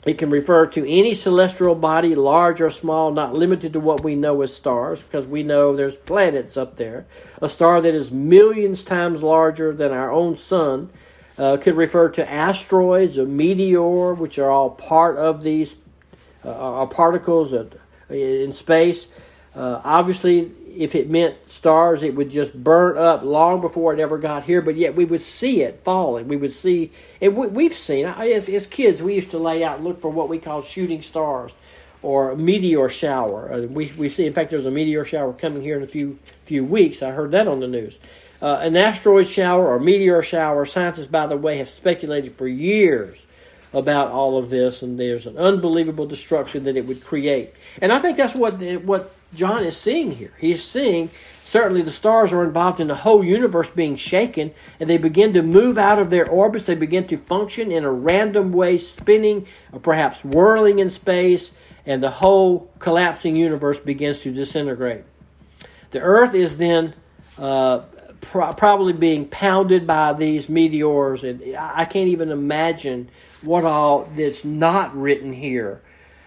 it 0.06 0.18
can 0.18 0.30
refer 0.30 0.66
to 0.68 0.90
any 0.90 1.14
celestial 1.14 1.76
body, 1.76 2.16
large 2.16 2.62
or 2.62 2.70
small, 2.70 3.12
not 3.12 3.34
limited 3.34 3.74
to 3.74 3.80
what 3.80 4.04
we 4.04 4.16
know 4.16 4.42
as 4.42 4.54
stars, 4.54 5.04
because 5.04 5.28
we 5.28 5.44
know 5.44 5.76
there's 5.76 5.98
planets 5.98 6.56
up 6.56 6.78
there. 6.78 7.06
A 7.42 7.50
star 7.50 7.82
that 7.82 7.94
is 7.94 8.12
millions 8.12 8.84
times 8.84 9.22
larger 9.22 9.74
than 9.74 9.92
our 9.92 10.12
own 10.12 10.38
sun 10.38 10.90
uh, 11.38 11.58
could 11.58 11.76
refer 11.76 12.10
to 12.10 12.32
asteroids, 12.32 13.18
a 13.18 13.26
meteor, 13.26 14.14
which 14.14 14.40
are 14.40 14.50
all 14.50 14.70
part 14.70 15.18
of 15.18 15.44
these 15.44 15.76
uh, 16.48 16.82
are 16.82 16.88
particles 16.88 17.54
in 18.10 18.54
space. 18.54 19.08
Uh, 19.56 19.82
obviously, 19.84 20.52
if 20.78 20.96
it 20.96 21.10
meant 21.10 21.36
stars, 21.50 22.04
it 22.04 22.16
would 22.16 22.30
just 22.30 22.54
burn 22.54 22.98
up 22.98 23.24
long 23.24 23.60
before 23.60 23.94
it 23.94 24.00
ever 24.00 24.18
got 24.18 24.44
here. 24.44 24.62
But 24.62 24.76
yet, 24.76 24.96
we 24.96 25.04
would 25.04 25.22
see 25.22 25.64
it 25.64 25.82
falling. 25.82 26.28
We 26.28 26.38
would 26.38 26.54
see, 26.54 26.92
and 27.22 27.36
we, 27.36 27.64
have 27.66 27.74
seen 27.74 28.06
as, 28.06 28.48
as 28.48 28.68
kids, 28.68 29.02
we 29.02 29.16
used 29.16 29.32
to 29.32 29.40
lay 29.40 29.64
out 29.64 29.78
and 29.78 29.86
look 29.86 30.00
for 30.00 30.10
what 30.10 30.30
we 30.30 30.38
call 30.38 30.62
shooting 30.62 31.02
stars 31.02 31.54
or 32.02 32.36
meteor 32.36 32.88
shower. 32.90 33.52
Uh, 33.52 33.62
we, 33.64 33.92
we 33.98 34.08
see, 34.08 34.26
in 34.26 34.34
fact, 34.34 34.52
there's 34.52 34.66
a 34.66 34.72
meteor 34.72 35.04
shower 35.04 35.34
coming 35.34 35.62
here 35.62 35.76
in 35.78 35.84
a 35.84 35.88
few 35.88 36.18
few 36.46 36.64
weeks. 36.64 37.04
I 37.04 37.12
heard 37.12 37.32
that 37.32 37.48
on 37.48 37.60
the 37.60 37.68
news. 37.68 38.00
Uh, 38.42 38.60
an 38.62 38.78
asteroid 38.78 39.28
shower 39.28 39.68
or 39.68 39.80
meteor 39.80 40.22
shower. 40.22 40.64
Scientists, 40.66 41.08
by 41.08 41.28
the 41.28 41.36
way, 41.36 41.58
have 41.58 41.68
speculated 41.68 42.38
for 42.38 42.48
years 42.48 43.27
about 43.74 44.12
all 44.12 44.38
of 44.38 44.50
this, 44.50 44.82
and 44.82 45.00
there's 45.00 45.28
an 45.28 45.38
unbelievable 45.38 46.06
destruction 46.06 46.64
that 46.64 46.78
it 46.78 46.86
would 46.86 47.04
create. 47.04 47.54
And 47.82 47.92
I 47.92 48.00
think 48.00 48.18
that's 48.18 48.36
what 48.36 48.62
what 48.84 49.14
John 49.34 49.64
is 49.64 49.76
seeing 49.76 50.12
here. 50.12 50.34
He's 50.40 50.64
seeing 50.64 51.10
certainly 51.44 51.82
the 51.82 51.92
stars 51.92 52.34
are 52.34 52.44
involved 52.44 52.80
in 52.80 52.88
the 52.88 52.96
whole 52.96 53.24
universe 53.24 53.70
being 53.70 53.96
shaken, 53.96 54.54
and 54.80 54.90
they 54.90 54.98
begin 54.98 55.34
to 55.34 55.42
move 55.42 55.78
out 55.78 56.00
of 56.00 56.10
their 56.10 56.30
orbits. 56.30 56.66
They 56.66 56.76
begin 56.76 57.08
to 57.08 57.18
function 57.18 57.72
in 57.72 57.84
a 57.84 57.92
random 57.92 58.52
way, 58.52 58.78
spinning 58.78 59.48
or 59.72 59.80
perhaps 59.80 60.24
whirling 60.24 60.80
in 60.80 60.90
space, 60.90 61.52
and 61.86 62.02
the 62.02 62.12
whole 62.12 62.70
collapsing 62.80 63.36
universe 63.36 63.80
begins 63.80 64.20
to 64.20 64.32
disintegrate. 64.32 65.04
The 65.92 66.00
Earth 66.00 66.34
is 66.34 66.58
then 66.58 66.94
uh, 67.38 67.80
pro- 68.22 68.54
probably 68.54 68.94
being 68.94 69.28
pounded 69.28 69.88
by 69.88 70.14
these 70.14 70.50
meteors, 70.50 71.24
and 71.24 71.56
I 71.58 71.86
can't 71.86 72.10
even 72.10 72.30
imagine 72.30 73.10
what 73.44 73.64
all 73.64 74.10
that's 74.16 74.44
not 74.44 74.96
written 74.96 75.34
here. 75.34 75.82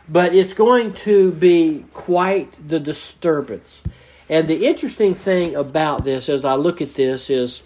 But 0.08 0.34
it's 0.34 0.54
going 0.54 0.92
to 0.94 1.30
be 1.32 1.84
quite 1.92 2.68
the 2.68 2.80
disturbance. 2.80 3.82
And 4.28 4.48
the 4.48 4.66
interesting 4.66 5.14
thing 5.14 5.54
about 5.54 6.04
this, 6.04 6.28
as 6.28 6.44
I 6.44 6.54
look 6.54 6.80
at 6.80 6.94
this, 6.94 7.30
is 7.30 7.62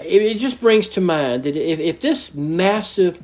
it, 0.00 0.22
it 0.22 0.38
just 0.38 0.60
brings 0.60 0.88
to 0.90 1.00
mind 1.00 1.44
that 1.44 1.56
if, 1.56 1.78
if 1.78 2.00
this 2.00 2.34
massive 2.34 3.20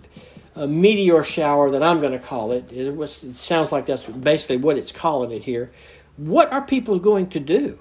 uh, 0.57 0.67
meteor 0.67 1.23
shower 1.23 1.71
that 1.71 1.83
I'm 1.83 2.01
going 2.01 2.13
to 2.13 2.19
call 2.19 2.53
it, 2.53 2.73
it, 2.73 2.97
was, 2.97 3.25
it 3.25 3.37
sounds 3.37 3.73
like 3.73 3.87
that's 3.87 4.05
basically 4.05 4.59
what 4.59 4.77
it's 4.77 4.93
calling 4.93 5.31
it 5.33 5.45
here, 5.45 5.71
what 6.17 6.53
are 6.53 6.63
people 6.63 6.99
going 6.99 7.29
to 7.31 7.41
do? 7.41 7.79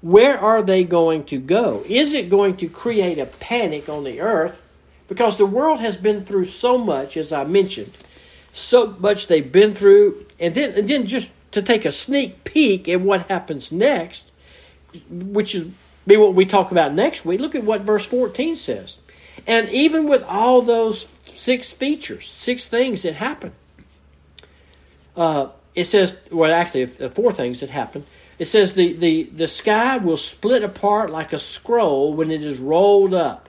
Where 0.00 0.38
are 0.38 0.62
they 0.62 0.84
going 0.84 1.24
to 1.24 1.38
go? 1.38 1.82
Is 1.88 2.12
it 2.12 2.28
going 2.28 2.56
to 2.58 2.68
create 2.68 3.18
a 3.18 3.26
panic 3.26 3.88
on 3.88 4.04
the 4.04 4.20
earth? 4.20 4.62
Because 5.08 5.38
the 5.38 5.46
world 5.46 5.80
has 5.80 5.96
been 5.96 6.24
through 6.24 6.44
so 6.44 6.78
much, 6.78 7.16
as 7.16 7.32
I 7.32 7.44
mentioned, 7.44 7.92
so 8.52 8.96
much 8.98 9.26
they've 9.26 9.52
been 9.52 9.74
through, 9.74 10.26
and 10.40 10.54
then, 10.54 10.72
and 10.72 10.88
then 10.88 11.06
just 11.06 11.30
to 11.52 11.62
take 11.62 11.84
a 11.84 11.92
sneak 11.92 12.44
peek 12.44 12.88
at 12.88 13.00
what 13.00 13.28
happens 13.28 13.70
next, 13.70 14.30
which 15.08 15.54
is 15.54 15.70
be 16.06 16.16
what 16.16 16.34
we 16.34 16.46
talk 16.46 16.70
about 16.70 16.94
next 16.94 17.24
week. 17.24 17.40
Look 17.40 17.54
at 17.54 17.64
what 17.64 17.80
verse 17.80 18.06
14 18.06 18.56
says. 18.56 18.98
And 19.46 19.68
even 19.70 20.08
with 20.08 20.22
all 20.22 20.62
those 20.62 21.08
six 21.24 21.72
features, 21.72 22.28
six 22.28 22.66
things 22.66 23.02
that 23.02 23.14
happen, 23.14 23.52
uh, 25.16 25.48
it 25.74 25.84
says, 25.84 26.18
well, 26.30 26.52
actually, 26.52 26.86
four 26.86 27.32
things 27.32 27.60
that 27.60 27.70
happen. 27.70 28.06
It 28.38 28.46
says 28.46 28.74
the, 28.74 28.92
the, 28.92 29.24
the 29.24 29.48
sky 29.48 29.96
will 29.96 30.16
split 30.16 30.62
apart 30.62 31.10
like 31.10 31.32
a 31.32 31.38
scroll 31.38 32.14
when 32.14 32.30
it 32.30 32.44
is 32.44 32.58
rolled 32.58 33.14
up. 33.14 33.48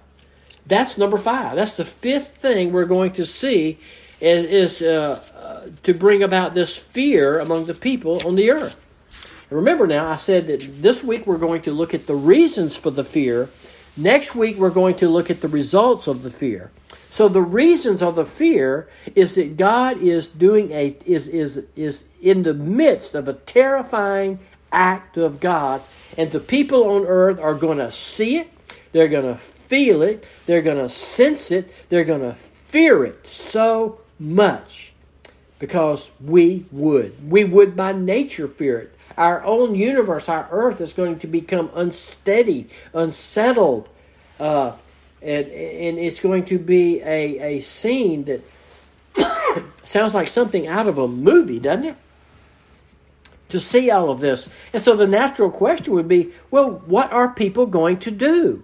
That's 0.68 0.98
number 0.98 1.18
five. 1.18 1.56
That's 1.56 1.74
the 1.74 1.86
fifth 1.86 2.38
thing 2.38 2.72
we're 2.72 2.86
going 2.86 3.12
to 3.12 3.26
see 3.26 3.80
is, 4.20 4.82
is 4.82 4.82
uh, 4.82 5.24
uh, 5.36 5.70
to 5.84 5.94
bring 5.94 6.24
about 6.24 6.54
this 6.54 6.78
fear 6.78 7.40
among 7.40 7.66
the 7.66 7.74
people 7.74 8.26
on 8.28 8.36
the 8.36 8.52
earth. 8.52 8.76
And 9.50 9.58
remember 9.58 9.88
now, 9.88 10.08
I 10.10 10.18
said 10.18 10.48
that 10.48 10.82
this 10.82 11.04
week 11.04 11.26
we're 11.26 11.38
going 11.38 11.62
to 11.64 11.72
look 11.72 11.94
at 11.94 12.08
the 12.08 12.16
reasons 12.16 12.76
for 12.76 12.92
the 12.92 13.04
fear. 13.04 13.50
Next 13.96 14.36
week 14.36 14.58
we're 14.58 14.70
going 14.70 14.96
to 14.96 15.08
look 15.08 15.30
at 15.30 15.42
the 15.42 15.48
results 15.48 16.08
of 16.08 16.24
the 16.24 16.30
fear. 16.30 16.72
So 17.10 17.30
the 17.30 17.42
reasons 17.42 18.02
of 18.02 18.16
the 18.16 18.26
fear 18.26 18.90
is 19.16 19.36
that 19.36 19.56
God 19.56 19.98
is 19.98 20.28
doing 20.28 20.72
a 20.72 20.98
is 21.06 21.28
is 21.28 21.64
is 21.76 22.04
in 22.22 22.44
the 22.44 22.54
midst 22.54 23.16
of 23.16 23.28
a 23.28 23.34
terrifying 23.34 24.40
act 24.72 25.18
of 25.18 25.40
God, 25.40 25.82
and 26.18 26.30
the 26.32 26.40
people 26.40 26.84
on 26.90 27.06
earth 27.06 27.40
are 27.40 27.54
going 27.54 27.78
to 27.78 27.92
see 27.92 28.38
it, 28.38 28.50
they're 28.92 29.08
going 29.08 29.26
to 29.26 29.36
feel 29.36 30.02
it, 30.02 30.26
they're 30.46 30.62
going 30.62 30.78
to 30.78 30.90
sense 30.90 31.52
it, 31.52 31.72
they're 31.90 32.04
going 32.04 32.22
to 32.22 32.34
fear 32.34 33.04
it 33.06 33.26
so 33.28 34.02
much 34.20 34.94
because 35.60 36.12
we 36.22 36.66
would. 36.72 37.30
We 37.30 37.44
would 37.44 37.76
by 37.76 37.92
nature 37.94 38.48
fear 38.48 38.80
it. 38.80 38.94
Our 39.18 39.44
own 39.44 39.74
universe, 39.74 40.30
our 40.30 40.48
earth, 40.52 40.80
is 40.80 40.94
going 40.94 41.20
to 41.20 41.28
become 41.28 41.72
unsteady, 41.74 42.70
unsettled, 42.94 43.90
uh, 44.40 44.74
and, 45.22 45.48
and 45.48 45.98
it's 45.98 46.20
going 46.20 46.46
to 46.46 46.60
be 46.60 47.02
a, 47.02 47.56
a 47.56 47.60
scene 47.62 48.26
that 48.26 48.42
sounds 49.84 50.14
like 50.14 50.28
something 50.28 50.68
out 50.68 50.88
of 50.88 51.00
a 51.00 51.08
movie, 51.08 51.60
doesn't 51.60 51.86
it? 51.86 51.96
To 53.50 53.60
see 53.60 53.90
all 53.90 54.12
of 54.12 54.20
this. 54.20 54.48
And 54.74 54.82
so 54.82 54.96
the 54.96 55.08
natural 55.08 55.50
question 55.50 55.94
would 55.94 56.08
be 56.08 56.34
well, 56.52 56.70
what 56.86 57.12
are 57.12 57.30
people 57.30 57.66
going 57.66 57.98
to 57.98 58.12
do? 58.12 58.64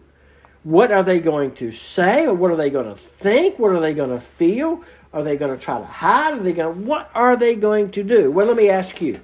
What 0.63 0.91
are 0.91 1.03
they 1.03 1.19
going 1.19 1.55
to 1.55 1.71
say, 1.71 2.25
or 2.25 2.33
what 2.33 2.51
are 2.51 2.55
they 2.55 2.69
going 2.69 2.87
to 2.87 2.95
think? 2.95 3.59
What 3.59 3.71
are 3.71 3.81
they 3.81 3.93
going 3.93 4.11
to 4.11 4.19
feel? 4.19 4.81
Are 5.11 5.21
they 5.21 5.35
going 5.35 5.57
to 5.57 5.63
try 5.63 5.77
to 5.77 5.85
hide? 5.85 6.35
Are 6.35 6.39
they 6.39 6.53
going? 6.53 6.85
What 6.85 7.11
are 7.13 7.35
they 7.35 7.55
going 7.55 7.91
to 7.91 8.03
do? 8.03 8.31
Well, 8.31 8.47
let 8.47 8.55
me 8.55 8.69
ask 8.69 9.01
you: 9.01 9.19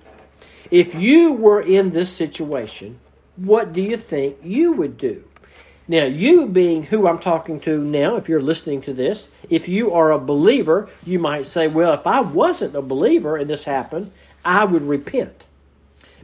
If 0.70 0.96
you 0.96 1.32
were 1.32 1.62
in 1.62 1.92
this 1.92 2.12
situation, 2.12 3.00
what 3.38 3.74
do 3.74 3.82
you 3.82 3.96
think 3.98 4.38
you 4.44 4.74
would 4.74 4.98
do? 4.98 5.24
Now, 5.88 6.06
you 6.06 6.48
being 6.48 6.84
who 6.84 7.08
I'm 7.08 7.18
talking 7.18 7.60
to 7.62 7.84
now, 7.84 8.16
if 8.16 8.30
you're 8.30 8.42
listening 8.42 8.82
to 8.82 8.94
this, 8.94 9.28
if 9.50 9.68
you 9.68 9.92
are 9.94 10.12
a 10.12 10.20
believer, 10.20 10.90
you 11.06 11.18
might 11.18 11.48
say, 11.48 11.68
"Well, 11.68 11.94
if 11.94 12.06
I 12.06 12.20
wasn't 12.20 12.76
a 12.76 12.82
believer 12.82 13.38
and 13.38 13.50
this 13.50 13.64
happened, 13.64 14.12
I 14.46 14.66
would 14.66 14.84
repent." 14.84 15.46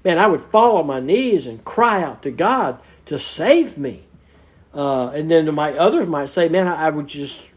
Man, 0.04 0.20
I 0.20 0.28
would 0.28 0.42
fall 0.42 0.78
on 0.78 0.86
my 0.86 1.00
knees 1.00 1.48
and 1.48 1.66
cry 1.66 2.04
out 2.04 2.22
to 2.24 2.32
God 2.32 2.80
to 3.08 3.18
save 3.18 3.78
me. 3.78 4.05
Uh, 4.76 5.08
and 5.10 5.32
then 5.32 5.54
my 5.56 5.74
others 5.78 6.06
might 6.06 6.30
say, 6.30 6.50
"Man, 6.50 6.68
I, 6.68 6.88
I 6.88 6.90
would 6.90 7.08
just 7.08 7.48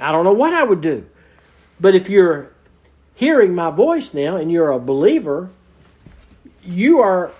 I 0.00 0.12
don't 0.12 0.24
know 0.24 0.32
what 0.32 0.52
I 0.52 0.62
would 0.62 0.80
do. 0.80 1.06
But 1.80 1.94
if 1.94 2.08
you're 2.08 2.52
hearing 3.14 3.54
my 3.54 3.70
voice 3.70 4.14
now 4.14 4.36
and 4.36 4.50
you're 4.50 4.70
a 4.70 4.78
believer, 4.78 5.50
you 6.62 7.00
are 7.00 7.32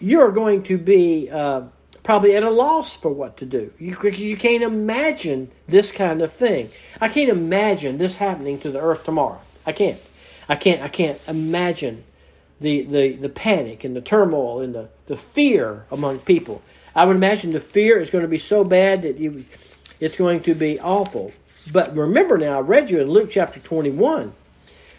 you 0.00 0.20
are 0.20 0.30
going 0.30 0.62
to 0.64 0.78
be 0.78 1.28
uh, 1.30 1.62
probably 2.02 2.36
at 2.36 2.42
a 2.42 2.50
loss 2.50 2.96
for 2.96 3.10
what 3.10 3.36
to 3.38 3.46
do. 3.46 3.72
You 3.78 3.96
you 4.10 4.36
can't 4.36 4.62
imagine 4.62 5.50
this 5.66 5.92
kind 5.92 6.22
of 6.22 6.32
thing. 6.32 6.70
I 7.00 7.08
can't 7.08 7.30
imagine 7.30 7.98
this 7.98 8.16
happening 8.16 8.58
to 8.60 8.70
the 8.70 8.80
earth 8.80 9.04
tomorrow. 9.04 9.40
I 9.66 9.72
can't. 9.72 10.00
I 10.48 10.56
can't. 10.56 10.82
I 10.82 10.88
can't 10.88 11.20
imagine 11.26 12.04
the 12.60 12.82
the, 12.82 13.12
the 13.14 13.28
panic 13.28 13.84
and 13.84 13.94
the 13.94 14.00
turmoil 14.00 14.60
and 14.60 14.74
the, 14.74 14.88
the 15.06 15.16
fear 15.16 15.84
among 15.90 16.20
people. 16.20 16.62
I 16.94 17.04
would 17.04 17.16
imagine 17.16 17.50
the 17.50 17.60
fear 17.60 17.98
is 17.98 18.10
going 18.10 18.22
to 18.22 18.28
be 18.28 18.38
so 18.38 18.64
bad 18.64 19.02
that 19.02 19.18
you, 19.18 19.44
it's 20.00 20.16
going 20.16 20.40
to 20.40 20.54
be 20.54 20.80
awful. 20.80 21.32
But 21.72 21.96
remember 21.96 22.38
now, 22.38 22.58
I 22.58 22.60
read 22.60 22.90
you 22.90 23.00
in 23.00 23.08
Luke 23.08 23.30
chapter 23.30 23.60
21 23.60 24.32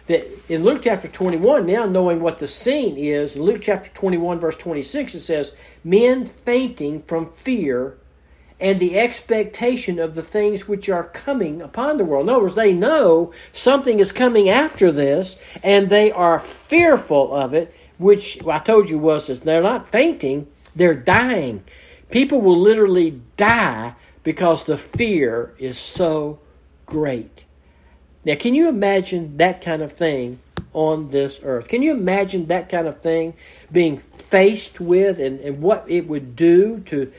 that 0.10 0.28
in 0.52 0.64
Luke 0.64 0.82
chapter 0.84 1.08
21, 1.08 1.68
now 1.68 1.86
knowing 1.86 2.20
what 2.20 2.40
the 2.40 2.48
scene 2.48 2.98
is, 2.98 3.36
in 3.36 3.44
Luke 3.44 3.62
chapter 3.62 3.92
21, 3.92 4.40
verse 4.40 4.56
26, 4.58 5.14
it 5.14 5.20
says, 5.20 5.56
Men 5.84 6.26
fainting 6.26 7.04
from 7.04 7.30
fear 7.30 7.96
and 8.60 8.80
the 8.80 9.00
expectation 9.00 10.00
of 10.00 10.16
the 10.16 10.24
things 10.24 10.68
which 10.68 10.90
are 10.90 11.04
coming 11.04 11.62
upon 11.62 11.98
the 11.98 12.04
world. 12.04 12.26
In 12.26 12.30
other 12.30 12.42
words, 12.42 12.56
they 12.56 12.74
know 12.74 13.32
something 13.54 14.00
is 14.00 14.12
coming 14.12 14.50
after 14.50 14.92
this, 14.92 15.38
and 15.64 15.90
they 15.90 16.12
are 16.12 16.40
fearful 16.40 17.34
of 17.34 17.54
it, 17.54 17.74
which 18.00 18.44
I 18.46 18.58
told 18.60 18.90
you 18.90 18.98
was 18.98 19.28
they're 19.28 19.62
not 19.62 19.86
fainting, 19.86 20.48
they're 20.76 20.94
dying. 20.94 21.64
People 22.10 22.42
will 22.42 22.60
literally 22.60 23.22
die 23.38 23.96
because 24.24 24.66
the 24.66 24.78
fear 24.78 25.54
is 25.58 25.78
so 25.78 26.40
great. 26.86 27.46
Now, 28.26 28.36
can 28.36 28.54
you 28.54 28.68
imagine 28.68 29.38
that 29.38 29.62
kind 29.62 29.82
of 29.82 29.92
thing 29.92 30.40
on 30.74 31.10
this 31.10 31.40
earth? 31.44 31.68
Can 31.68 31.82
you 31.82 31.92
imagine 31.92 32.48
that 32.48 32.70
kind 32.70 32.88
of 32.88 33.00
thing 33.00 33.34
being 33.72 34.02
faced 34.30 34.80
with 34.80 35.20
and, 35.20 35.40
and 35.40 35.60
what 35.60 35.84
it 35.88 36.08
would 36.08 36.36
do 36.36 36.78
to. 36.78 37.12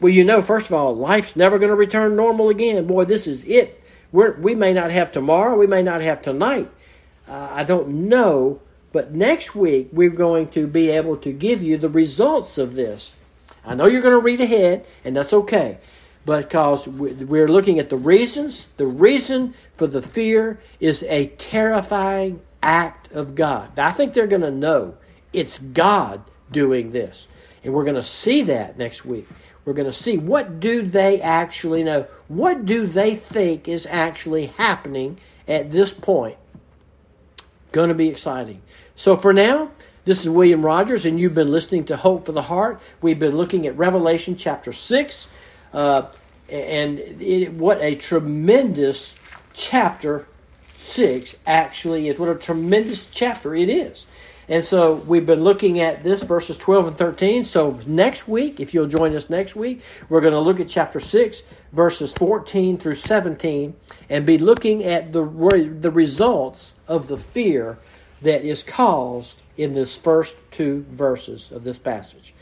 Well, 0.00 0.12
you 0.12 0.24
know, 0.24 0.42
first 0.42 0.66
of 0.66 0.74
all, 0.74 0.94
life's 0.94 1.36
never 1.36 1.58
going 1.58 1.70
to 1.70 1.76
return 1.76 2.16
normal 2.16 2.48
again. 2.48 2.86
Boy, 2.86 3.04
this 3.04 3.26
is 3.26 3.44
it. 3.44 3.82
We're, 4.12 4.32
we 4.36 4.54
may 4.54 4.72
not 4.72 4.90
have 4.90 5.10
tomorrow, 5.10 5.56
we 5.56 5.66
may 5.66 5.82
not 5.82 6.00
have 6.02 6.22
tonight. 6.22 6.70
Uh, 7.28 7.48
I 7.50 7.64
don't 7.64 8.08
know. 8.08 8.60
But 8.94 9.12
next 9.12 9.56
week, 9.56 9.88
we're 9.90 10.08
going 10.08 10.46
to 10.50 10.68
be 10.68 10.88
able 10.90 11.16
to 11.16 11.32
give 11.32 11.64
you 11.64 11.76
the 11.76 11.88
results 11.88 12.58
of 12.58 12.76
this. 12.76 13.12
I 13.66 13.74
know 13.74 13.86
you're 13.86 14.00
going 14.00 14.14
to 14.14 14.20
read 14.20 14.40
ahead, 14.40 14.86
and 15.04 15.16
that's 15.16 15.32
okay 15.32 15.78
because 16.24 16.86
we're 16.86 17.48
looking 17.48 17.80
at 17.80 17.90
the 17.90 17.96
reasons. 17.96 18.68
The 18.76 18.86
reason 18.86 19.54
for 19.76 19.88
the 19.88 20.00
fear 20.00 20.60
is 20.78 21.02
a 21.08 21.26
terrifying 21.26 22.40
act 22.62 23.10
of 23.10 23.34
God. 23.34 23.76
I 23.80 23.90
think 23.90 24.14
they're 24.14 24.28
going 24.28 24.42
to 24.42 24.52
know 24.52 24.96
it's 25.32 25.58
God 25.58 26.22
doing 26.52 26.92
this. 26.92 27.26
And 27.64 27.74
we're 27.74 27.82
going 27.82 27.96
to 27.96 28.02
see 28.02 28.42
that 28.42 28.78
next 28.78 29.04
week. 29.04 29.26
We're 29.64 29.72
going 29.72 29.90
to 29.90 29.92
see 29.92 30.18
what 30.18 30.60
do 30.60 30.82
they 30.82 31.20
actually 31.20 31.82
know? 31.82 32.06
What 32.28 32.64
do 32.64 32.86
they 32.86 33.16
think 33.16 33.66
is 33.66 33.88
actually 33.90 34.46
happening 34.46 35.18
at 35.48 35.72
this 35.72 35.92
point? 35.92 36.36
Going 37.72 37.88
to 37.88 37.94
be 37.94 38.08
exciting. 38.08 38.62
So 38.96 39.16
for 39.16 39.32
now, 39.32 39.70
this 40.04 40.20
is 40.20 40.28
William 40.28 40.64
Rogers, 40.64 41.04
and 41.04 41.18
you've 41.18 41.34
been 41.34 41.50
listening 41.50 41.84
to 41.86 41.96
Hope 41.96 42.26
for 42.26 42.32
the 42.32 42.42
Heart. 42.42 42.80
We've 43.02 43.18
been 43.18 43.36
looking 43.36 43.66
at 43.66 43.76
Revelation 43.76 44.36
chapter 44.36 44.70
6. 44.70 45.28
Uh, 45.72 46.02
and 46.48 46.98
it, 46.98 47.52
what 47.54 47.80
a 47.80 47.96
tremendous 47.96 49.16
chapter 49.52 50.28
six 50.76 51.34
actually 51.46 52.08
is. 52.08 52.20
What 52.20 52.28
a 52.28 52.34
tremendous 52.36 53.10
chapter 53.10 53.54
it 53.54 53.68
is. 53.68 54.06
And 54.46 54.62
so 54.62 54.94
we've 54.94 55.24
been 55.24 55.42
looking 55.42 55.80
at 55.80 56.02
this 56.02 56.22
verses 56.22 56.58
12 56.58 56.88
and 56.88 56.96
13. 56.96 57.44
So 57.46 57.80
next 57.86 58.28
week, 58.28 58.60
if 58.60 58.74
you'll 58.74 58.86
join 58.86 59.16
us 59.16 59.30
next 59.30 59.56
week, 59.56 59.80
we're 60.08 60.20
going 60.20 60.34
to 60.34 60.40
look 60.40 60.60
at 60.60 60.68
chapter 60.68 61.00
6, 61.00 61.42
verses 61.72 62.12
14 62.12 62.76
through 62.76 62.96
17, 62.96 63.74
and 64.10 64.26
be 64.26 64.36
looking 64.36 64.84
at 64.84 65.12
the, 65.12 65.24
the 65.80 65.90
results 65.90 66.74
of 66.86 67.08
the 67.08 67.16
fear 67.16 67.78
that 68.22 68.44
is 68.44 68.62
caused 68.62 69.42
in 69.56 69.74
this 69.74 69.96
first 69.96 70.36
two 70.50 70.84
verses 70.90 71.52
of 71.52 71.64
this 71.64 71.78
passage. 71.78 72.34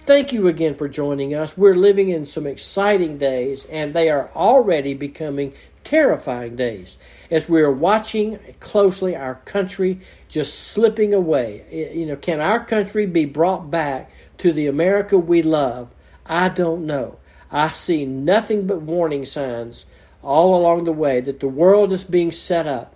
Thank 0.00 0.32
you 0.32 0.46
again 0.46 0.74
for 0.76 0.88
joining 0.88 1.34
us. 1.34 1.56
We're 1.56 1.74
living 1.74 2.10
in 2.10 2.26
some 2.26 2.46
exciting 2.46 3.18
days, 3.18 3.64
and 3.66 3.92
they 3.92 4.08
are 4.08 4.30
already 4.36 4.94
becoming 4.94 5.52
terrifying 5.82 6.56
days 6.56 6.98
as 7.30 7.48
we 7.48 7.60
are 7.60 7.72
watching 7.72 8.38
closely 8.58 9.14
our 9.14 9.36
country 9.44 10.00
just 10.28 10.58
slipping 10.58 11.14
away. 11.14 11.92
You 11.94 12.06
know, 12.06 12.16
can 12.16 12.40
our 12.40 12.64
country 12.64 13.06
be 13.06 13.24
brought 13.24 13.70
back 13.70 14.10
to 14.38 14.52
the 14.52 14.66
America 14.66 15.16
we 15.16 15.42
love? 15.42 15.90
I 16.24 16.48
don't 16.48 16.86
know. 16.86 17.18
I 17.50 17.68
see 17.68 18.04
nothing 18.04 18.66
but 18.66 18.82
warning 18.82 19.24
signs 19.24 19.86
all 20.22 20.56
along 20.56 20.84
the 20.84 20.92
way 20.92 21.20
that 21.20 21.38
the 21.38 21.48
world 21.48 21.92
is 21.92 22.02
being 22.02 22.32
set 22.32 22.66
up. 22.66 22.95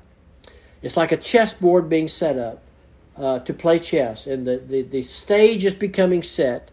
It's 0.83 0.97
like 0.97 1.12
a 1.12 1.16
chessboard 1.16 1.88
being 1.88 2.09
set 2.09 2.38
up 2.38 2.62
uh, 3.16 3.40
to 3.40 3.53
play 3.53 3.79
chess, 3.79 4.27
and 4.27 4.47
the, 4.47 4.59
the, 4.59 4.83
the 4.83 5.03
stage 5.03 5.64
is 5.64 5.75
becoming 5.75 6.23
set 6.23 6.71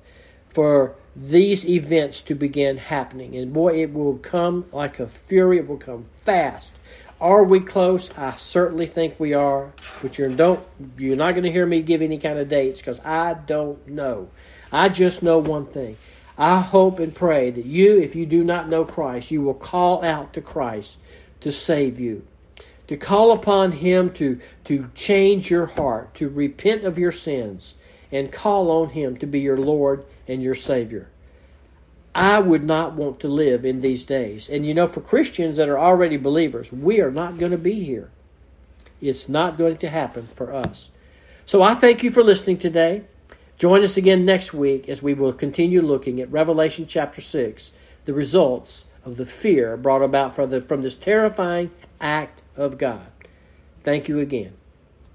for 0.50 0.96
these 1.15 1.65
events 1.65 2.22
to 2.22 2.36
begin 2.36 2.78
happening. 2.78 3.36
And 3.36 3.52
boy, 3.52 3.82
it 3.82 3.93
will 3.93 4.17
come 4.17 4.65
like 4.72 5.00
a 5.00 5.08
fury, 5.08 5.58
it 5.58 5.67
will 5.67 5.78
come 5.78 6.06
fast. 6.22 6.72
Are 7.20 7.43
we 7.43 7.60
close? 7.60 8.12
I 8.15 8.36
certainly 8.36 8.86
think 8.86 9.20
we 9.20 9.34
are, 9.34 9.72
but 10.04 10.20
you're 10.20 10.30
don't 10.30 10.63
you're 11.00 11.15
not 11.15 11.32
going 11.32 11.46
to 11.46 11.52
hear 11.52 11.65
me 11.65 11.82
give 11.82 12.04
any 12.04 12.20
kind 12.20 12.38
of 12.38 12.48
dates 12.48 12.80
because 12.80 13.00
I 13.00 13.34
don't 13.34 13.88
know. 13.88 14.30
I 14.72 14.89
just 14.89 15.24
know 15.24 15.39
one 15.39 15.65
thing. 15.65 15.98
I 16.38 16.60
hope 16.60 17.00
and 17.00 17.15
pray 17.15 17.50
that 17.50 17.65
you, 17.65 18.00
if 18.00 18.15
you 18.15 18.28
do 18.28 18.43
not 18.43 18.70
know 18.70 18.86
Christ, 18.86 19.32
you 19.32 19.41
will 19.41 19.56
call 19.56 20.04
out 20.04 20.34
to 20.34 20.41
Christ 20.41 21.00
to 21.41 21.52
save 21.52 22.00
you, 22.00 22.28
to 22.88 22.97
call 22.97 23.32
upon 23.32 23.73
Him 23.73 24.10
to 24.12 24.39
to 24.65 24.89
change 24.95 25.52
your 25.52 25.65
heart, 25.65 26.13
to 26.15 26.30
repent 26.30 26.84
of 26.84 26.97
your 26.97 27.12
sins, 27.12 27.76
and 28.12 28.32
call 28.32 28.71
on 28.71 28.89
Him 28.89 29.17
to 29.17 29.26
be 29.26 29.39
your 29.39 29.58
Lord 29.58 30.06
and 30.28 30.41
your 30.41 30.56
Savior. 30.56 31.10
I 32.15 32.39
would 32.39 32.63
not 32.63 32.93
want 32.93 33.19
to 33.19 33.28
live 33.28 33.63
in 33.63 33.82
these 33.82 34.04
days. 34.04 34.50
And 34.50 34.65
you 34.65 34.73
know, 34.73 34.88
for 34.88 35.02
Christians 35.02 35.58
that 35.58 35.69
are 35.69 35.78
already 35.78 36.17
believers, 36.17 36.71
we 36.71 37.00
are 37.00 37.12
not 37.12 37.38
going 37.38 37.52
to 37.52 37.60
be 37.60 37.84
here. 37.84 38.10
It's 39.00 39.30
not 39.30 39.58
going 39.58 39.78
to 39.78 39.89
happen 39.89 40.28
for 40.34 40.52
us. 40.52 40.89
So 41.45 41.62
I 41.62 41.76
thank 41.76 42.02
you 42.02 42.10
for 42.10 42.23
listening 42.23 42.58
today. 42.58 43.04
Join 43.58 43.84
us 43.84 43.97
again 43.97 44.26
next 44.26 44.54
week 44.54 44.89
as 44.89 45.04
we 45.04 45.13
will 45.13 45.34
continue 45.34 45.82
looking 45.82 46.19
at 46.19 46.32
Revelation 46.32 46.86
chapter 46.88 47.21
6, 47.21 47.71
the 48.06 48.13
results 48.13 48.86
of 49.06 49.17
the 49.17 49.26
fear 49.26 49.78
brought 49.78 50.02
about 50.02 50.36
from, 50.36 50.50
the, 50.50 50.62
from 50.62 50.82
this 50.82 50.95
terrifying 50.95 51.71
act 52.02 52.41
of 52.58 52.78
God. 52.78 53.12
Thank 53.84 54.08
you 54.08 54.20
again. 54.20 54.54